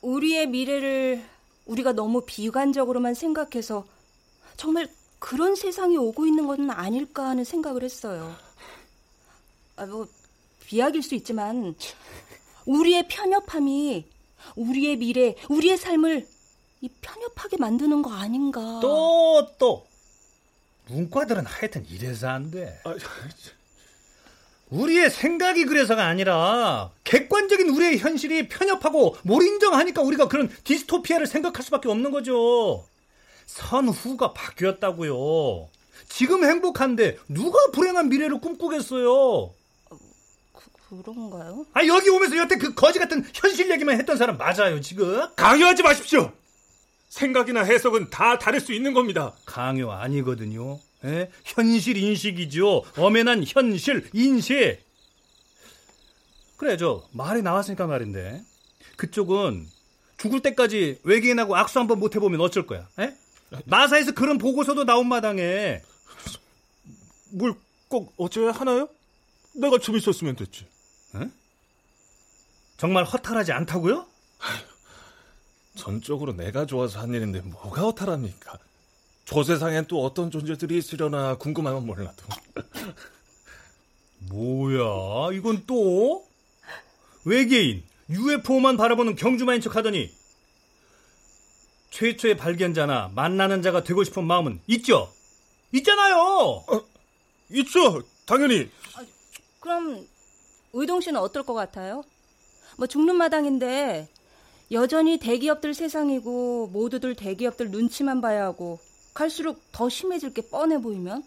우리의 0.00 0.46
미래를 0.48 1.22
우리가 1.66 1.92
너무 1.92 2.22
비관적으로만 2.24 3.12
생각해서 3.12 3.86
정말 4.56 4.88
그런 5.18 5.56
세상이 5.56 5.98
오고 5.98 6.26
있는 6.26 6.46
것은 6.46 6.70
아닐까 6.70 7.28
하는 7.28 7.44
생각을 7.44 7.82
했어요. 7.82 8.34
아, 9.76 9.84
뭐, 9.84 10.06
비약일 10.64 11.02
수 11.02 11.14
있지만, 11.16 11.74
우리의 12.64 13.08
편협함이 13.08 14.06
우리의 14.54 14.96
미래, 14.96 15.34
우리의 15.50 15.76
삶을 15.76 16.26
이 16.86 16.88
편협하게 17.00 17.56
만드는 17.58 18.00
거 18.00 18.12
아닌가. 18.12 18.60
또 18.80 19.48
또. 19.58 19.84
문과들은 20.88 21.44
하여튼 21.44 21.84
이래서 21.90 22.28
안 22.28 22.52
돼. 22.52 22.80
아, 22.84 22.94
우리의 24.70 25.10
생각이 25.10 25.64
그래서가 25.64 26.06
아니라 26.06 26.92
객관적인 27.02 27.70
우리의 27.70 27.98
현실이 27.98 28.48
편협하고 28.48 29.16
뭘 29.24 29.44
인정하니까 29.44 30.00
우리가 30.02 30.28
그런 30.28 30.48
디스토피아를 30.62 31.26
생각할 31.26 31.64
수밖에 31.64 31.88
없는 31.88 32.12
거죠. 32.12 32.84
선후가 33.46 34.32
바뀌었다고요. 34.32 35.68
지금 36.08 36.44
행복한데 36.44 37.18
누가 37.28 37.58
불행한 37.72 38.08
미래를 38.08 38.40
꿈꾸겠어요? 38.40 39.52
그, 40.52 41.02
그런가요? 41.02 41.66
아 41.72 41.84
여기 41.84 42.10
오면서 42.10 42.36
여태 42.36 42.56
그 42.58 42.74
거지 42.74 43.00
같은 43.00 43.24
현실 43.34 43.68
얘기만 43.72 43.98
했던 43.98 44.16
사람 44.16 44.38
맞아요 44.38 44.80
지금? 44.80 45.26
강요하지 45.34 45.82
마십시오. 45.82 46.32
생각이나 47.20 47.62
해석은 47.62 48.10
다 48.10 48.38
다를 48.38 48.60
수 48.60 48.72
있는 48.74 48.92
겁니다. 48.92 49.32
강요 49.46 49.90
아니거든요. 49.90 50.78
예? 51.04 51.30
현실 51.44 51.96
인식이죠. 51.96 52.84
엄연한 52.96 53.44
현실 53.46 54.08
인식. 54.12 54.78
그래 56.58 56.76
저 56.76 57.06
말이 57.12 57.40
나왔으니까 57.42 57.86
말인데 57.86 58.42
그쪽은 58.96 59.66
죽을 60.18 60.40
때까지 60.40 61.00
외계인하고 61.04 61.56
악수 61.56 61.78
한번 61.78 61.98
못 62.00 62.14
해보면 62.16 62.40
어쩔 62.40 62.66
거야? 62.66 62.86
예? 62.98 63.16
나사에서 63.64 64.12
그런 64.12 64.36
보고서도 64.38 64.84
나온 64.84 65.08
마당에 65.08 65.82
뭘 67.32 67.54
꼭 67.88 68.12
어째야 68.16 68.50
하나요? 68.50 68.88
내가 69.54 69.78
좀 69.78 69.96
있었으면 69.96 70.34
됐지. 70.34 70.66
정말 72.76 73.04
허탈하지 73.04 73.52
않다고요? 73.52 74.04
전적으로 75.76 76.32
내가 76.32 76.66
좋아서 76.66 76.98
한 77.00 77.14
일인데 77.14 77.42
뭐가 77.42 77.82
허탈합니까? 77.82 78.58
저 79.24 79.42
세상엔 79.42 79.86
또 79.86 80.04
어떤 80.04 80.30
존재들이 80.30 80.78
있으려나 80.78 81.36
궁금하면 81.36 81.86
몰라도. 81.86 82.24
뭐야 84.30 85.32
이건 85.34 85.64
또 85.66 86.26
외계인 87.24 87.84
UFO만 88.08 88.76
바라보는 88.76 89.16
경주마인 89.16 89.60
척 89.60 89.76
하더니 89.76 90.10
최초의 91.90 92.36
발견자나 92.36 93.10
만나는 93.14 93.62
자가 93.62 93.82
되고 93.82 94.04
싶은 94.04 94.24
마음은 94.24 94.60
있죠? 94.66 95.12
있잖아요. 95.72 96.64
있죠, 97.50 98.02
당연히. 98.26 98.70
그럼 99.60 100.06
의동 100.72 101.00
씨는 101.00 101.18
어떨 101.20 101.42
것 101.42 101.54
같아요? 101.54 102.04
뭐 102.76 102.86
죽는 102.86 103.16
마당인데 103.16 104.08
여전히 104.72 105.18
대기업들 105.18 105.74
세상이고 105.74 106.68
모두들 106.68 107.14
대기업들 107.14 107.70
눈치만 107.70 108.20
봐야 108.20 108.44
하고 108.44 108.80
갈수록 109.14 109.62
더 109.72 109.88
심해질 109.88 110.34
게 110.34 110.42
뻔해 110.42 110.80
보이면 110.80 111.24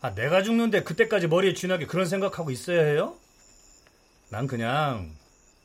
아, 0.00 0.14
내가 0.14 0.42
죽는데 0.42 0.84
그때까지 0.84 1.26
머리에 1.26 1.54
쥐나게 1.54 1.86
그런 1.86 2.06
생각하고 2.06 2.50
있어야 2.50 2.84
해요? 2.84 3.16
난 4.30 4.46
그냥 4.46 5.10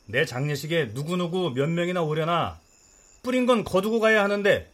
내 0.05 0.25
장례식에 0.25 0.91
누구누구 0.93 1.51
몇 1.53 1.69
명이나 1.69 2.01
오려나 2.01 2.59
뿌린 3.21 3.45
건 3.45 3.63
거두고 3.63 3.99
가야 3.99 4.23
하는데 4.23 4.71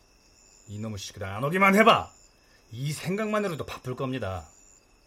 이놈의 0.69 0.97
시끼들 0.97 1.25
안 1.27 1.43
오기만 1.43 1.75
해봐. 1.75 2.09
이 2.71 2.91
생각만으로도 2.91 3.65
바쁠 3.65 3.95
겁니다. 3.95 4.45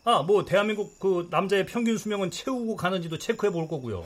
아, 0.05 0.23
뭐 0.23 0.45
대한민국 0.45 0.99
그 0.99 1.29
남자의 1.31 1.65
평균 1.65 1.97
수명은 1.97 2.31
채우고 2.31 2.77
가는지도 2.77 3.19
체크해 3.19 3.53
볼 3.53 3.69
거고요. 3.69 4.05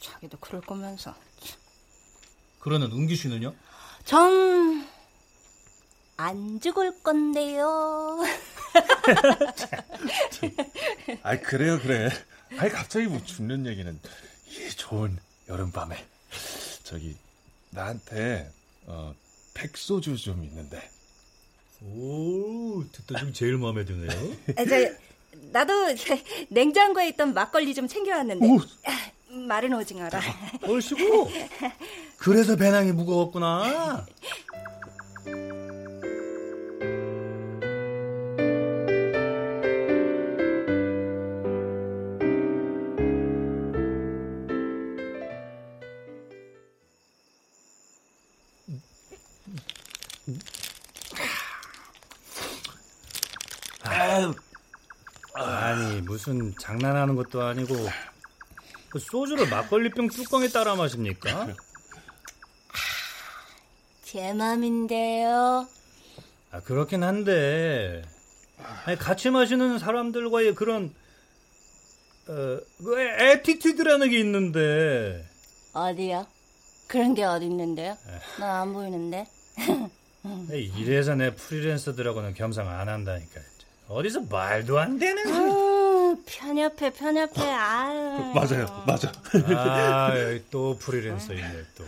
자기도 0.00 0.38
그럴 0.40 0.62
거면서 0.62 1.14
그러는 2.68 2.92
은기 2.92 3.16
씨는요? 3.16 3.54
전 4.04 4.86
안 6.20 6.58
죽을 6.60 7.00
건데요. 7.00 8.18
아 11.22 11.36
그래요, 11.38 11.78
그래. 11.80 12.10
아니 12.56 12.70
갑자기 12.70 13.06
뭐 13.06 13.22
죽는 13.24 13.66
얘기는 13.66 13.98
이 14.48 14.70
좋은 14.70 15.16
여름밤에 15.48 16.04
저기 16.82 17.16
나한테 17.70 18.50
어, 18.86 19.14
백소주 19.54 20.16
좀 20.16 20.42
있는데. 20.44 20.90
오, 21.82 22.82
듣다 22.90 23.20
중 23.20 23.32
제일 23.32 23.56
마음에 23.56 23.84
드네요. 23.84 24.10
아, 24.56 24.64
저, 24.64 24.92
나도 25.52 25.94
냉장고에 26.48 27.08
있던 27.10 27.32
막걸리 27.32 27.72
좀 27.74 27.86
챙겨왔는데 27.86 28.44
아, 28.86 29.10
마른 29.30 29.74
오징어라. 29.74 30.20
얼씨구. 30.62 31.28
그래서 32.18 32.56
배낭이 32.56 32.92
무거웠구나. 32.92 34.06
아니 55.34 56.00
무슨 56.00 56.54
장난하는 56.58 57.14
것도 57.14 57.42
아니고 57.42 57.74
소주를 58.96 59.48
막걸리병 59.48 60.08
뚜껑에 60.08 60.48
따라 60.48 60.74
마십니까? 60.76 61.54
제 64.04 64.32
맘인데요. 64.32 65.68
아 66.50 66.60
그렇긴 66.60 67.02
한데 67.02 68.02
아니, 68.86 68.96
같이 68.96 69.30
마시는 69.30 69.78
사람들과의 69.78 70.54
그런 70.54 70.94
어, 72.28 72.58
그 72.78 72.98
attitude라는 73.00 74.10
게 74.10 74.18
있는데 74.20 75.26
어디요? 75.74 76.26
그런 76.86 77.14
게 77.14 77.22
어디 77.24 77.44
있는데요? 77.46 77.96
난안 78.40 78.72
보이는데. 78.72 79.26
이래서 80.50 81.14
내 81.14 81.34
프리랜서들하고는 81.34 82.34
겸상 82.34 82.68
안 82.68 82.88
한다니까. 82.88 83.40
어디서 83.88 84.22
말도 84.22 84.78
안 84.78 84.98
되는 84.98 85.26
음, 85.26 85.32
편협해, 86.30 86.90
편협해. 86.92 87.42
아유. 87.42 88.32
맞아요, 88.34 88.84
맞아. 88.86 89.10
아, 89.56 90.10
또 90.50 90.76
프리랜서 90.78 91.32
있네 91.32 91.64
또. 91.76 91.84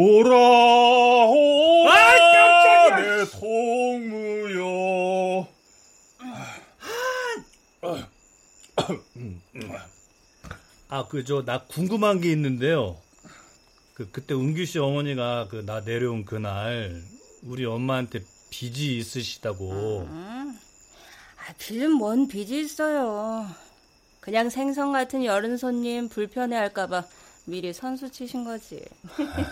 오라 0.00 0.30
오라 1.26 1.92
아, 1.92 2.16
깜짝이야. 2.92 3.16
내 3.16 3.24
동무여. 3.30 4.68
아, 10.90 11.06
그 11.08 11.22
저 11.24 11.42
나 11.44 11.62
궁금한 11.64 12.20
게 12.20 12.30
있는데요. 12.32 12.96
그 13.94 14.08
그때 14.10 14.34
은규 14.34 14.64
씨 14.64 14.78
어머니가 14.78 15.48
그 15.50 15.64
나 15.66 15.80
내려온 15.80 16.24
그날 16.24 17.02
우리 17.42 17.64
엄마한테 17.66 18.20
빚이 18.50 18.96
있으시다고. 18.98 20.06
아, 20.10 20.54
빚은 21.58 21.92
뭔 21.92 22.28
빚이 22.28 22.60
있어요. 22.60 23.46
그냥 24.20 24.50
생선 24.50 24.92
같은 24.92 25.24
여름 25.24 25.56
손님 25.56 26.08
불편해할까봐 26.08 27.04
미리 27.46 27.72
선수 27.72 28.10
치신 28.10 28.44
거지. 28.44 28.84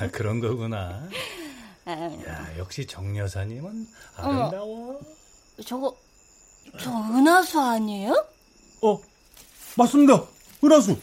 아, 0.01 0.09
그런 0.09 0.41
거구나. 0.41 1.09
아유, 1.87 2.23
야, 2.27 2.59
역시 2.59 2.87
정 2.87 3.17
여사님은 3.17 3.87
아름다워. 4.17 5.01
저거, 5.65 5.97
저 6.79 6.91
은하수 6.91 7.59
아니에요? 7.61 8.13
어, 8.83 9.01
맞습니다. 9.77 10.23
은하수. 10.63 10.97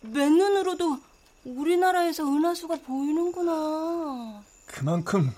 맨눈으로도 0.00 0.98
우리나라에서 1.44 2.24
은하수가 2.24 2.76
보이는구나. 2.86 4.42
그만큼 4.66 5.32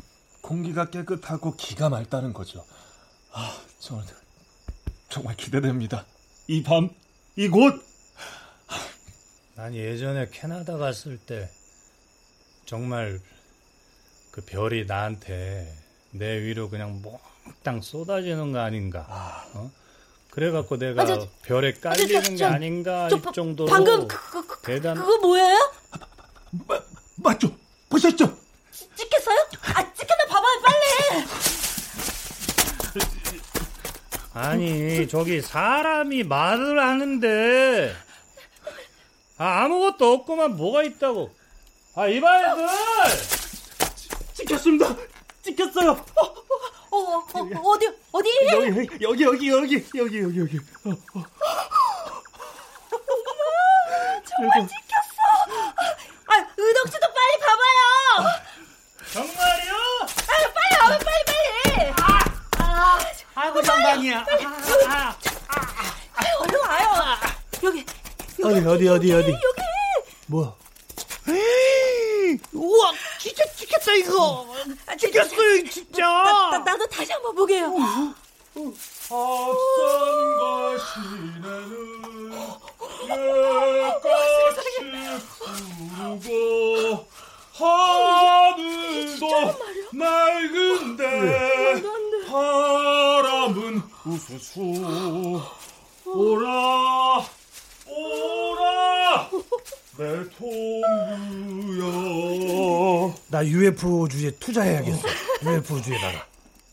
공기가 0.46 0.90
깨끗하고 0.90 1.54
기가 1.56 1.88
맑다는 1.88 2.32
거죠. 2.34 2.66
아, 3.32 3.56
정말 3.78 4.04
정말 5.08 5.36
기대됩니다. 5.36 6.04
이 6.48 6.62
밤, 6.62 6.90
이곳. 7.36 7.82
난 9.54 9.74
예전에 9.74 10.28
캐나다 10.30 10.76
갔을 10.76 11.16
때 11.18 11.48
정말 12.66 13.20
그 14.30 14.40
별이 14.44 14.84
나한테 14.86 15.72
내 16.10 16.40
위로 16.42 16.68
그냥 16.68 17.00
몽땅 17.02 17.80
쏟아지는 17.82 18.52
거 18.52 18.58
아닌가. 18.60 19.46
어? 19.54 19.70
그래갖고 20.30 20.78
내가 20.78 21.02
아, 21.02 21.06
저- 21.06 21.28
별에 21.42 21.74
저, 21.74 21.80
깔리는 21.80 22.22
저, 22.24 22.30
게 22.30 22.36
저, 22.36 22.46
아닌가 22.46 23.08
저이 23.10 23.20
바- 23.20 23.32
정도로 23.32 23.70
방금 23.70 24.08
그, 24.08 24.16
그, 24.30 24.46
그, 24.46 24.60
대단. 24.62 24.96
그거 24.96 25.18
뭐예요? 25.18 25.72
마, 26.66 26.80
맞죠? 27.16 27.54
보셨죠? 27.90 28.38
찍혔어요? 28.96 29.38
아, 29.74 29.92
찍혔나 29.94 30.26
봐봐요, 30.26 30.62
빨리. 30.62 31.26
아니 34.34 35.06
저기 35.08 35.40
사람이 35.40 36.24
말을 36.24 36.78
하는데 36.78 37.94
아, 39.38 39.64
아무것도 39.64 40.12
없구만 40.12 40.56
뭐가 40.56 40.84
있다고. 40.84 41.34
아 41.94 42.06
이봐요들. 42.06 42.66
찍혔습니다. 44.34 44.96
찍혔어요. 45.42 45.90
어, 45.90 46.22
어, 46.90 46.96
어, 46.96 47.24
어 47.34 47.78
디, 47.78 47.88
어디? 48.12 48.28
여기, 48.52 48.68
여기, 49.00 49.24
여기, 49.24 49.48
여기, 49.48 49.84
여기, 49.96 50.18
여기, 50.22 50.40
여기. 50.40 50.58
어, 50.84 50.90
어. 50.90 51.24
정말 54.24 54.60
찍혔어. 54.60 55.18
아, 56.26 56.32
은옥 56.58 56.86
씨도 56.86 57.06
빨리 57.12 57.32
가봐요. 57.40 57.80
정말요? 59.12 59.71
아, 59.71 59.71
아, 63.34 63.40
아이고 63.42 63.62
정방이야. 63.62 64.26
아, 64.88 65.16
얼른 66.40 66.60
와요. 66.60 67.16
여기, 67.62 67.84
어디 68.44 68.58
어디 68.66 68.88
어디 68.88 69.12
어디. 69.12 69.30
여기. 69.32 69.38
뭐? 70.26 70.56
우와 72.52 72.92
진짜 73.18 73.44
찍혔다 73.56 73.92
이거. 73.94 74.46
찍혔어요 74.98 75.68
진짜. 75.70 76.02
나, 76.02 76.58
나 76.64 76.76
도 76.76 76.86
다시 76.86 77.12
한번 77.12 77.34
보게요. 77.34 77.66
앞산과 79.10 80.78
시내는 80.78 82.32
예같이 83.08 84.68
푸르고 85.38 87.06
하늘도 87.54 89.26
맑은데 89.92 91.02
우수수 94.30 94.60
오라 96.06 97.24
오라 97.86 99.30
내 99.98 100.28
동무여 100.38 101.84
나 103.28 103.44
UFO주의에 103.44 104.30
투자해야겠어. 104.32 105.08
UFO주의에다가. 105.42 106.26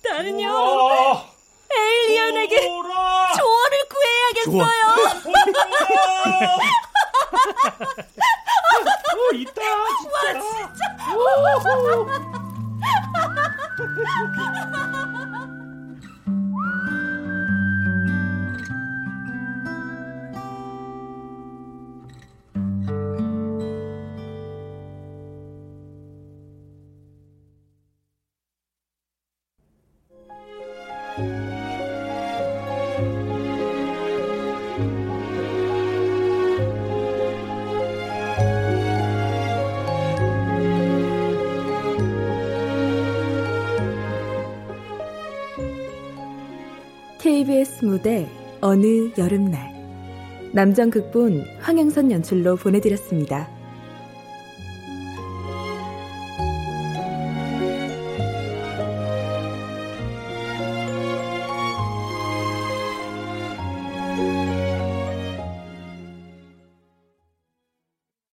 나는요, 0.03 0.47
오라 0.47 1.25
에일리언에게 1.71 2.61
조언을 2.61 3.75
구해야겠어요. 3.89 4.85
어 5.25 6.59
무대 47.99 48.29
어느 48.61 49.11
여름날 49.17 49.73
남정 50.53 50.89
극본 50.89 51.45
황영선 51.59 52.11
연출로 52.11 52.55
보내드렸습니다. 52.55 53.58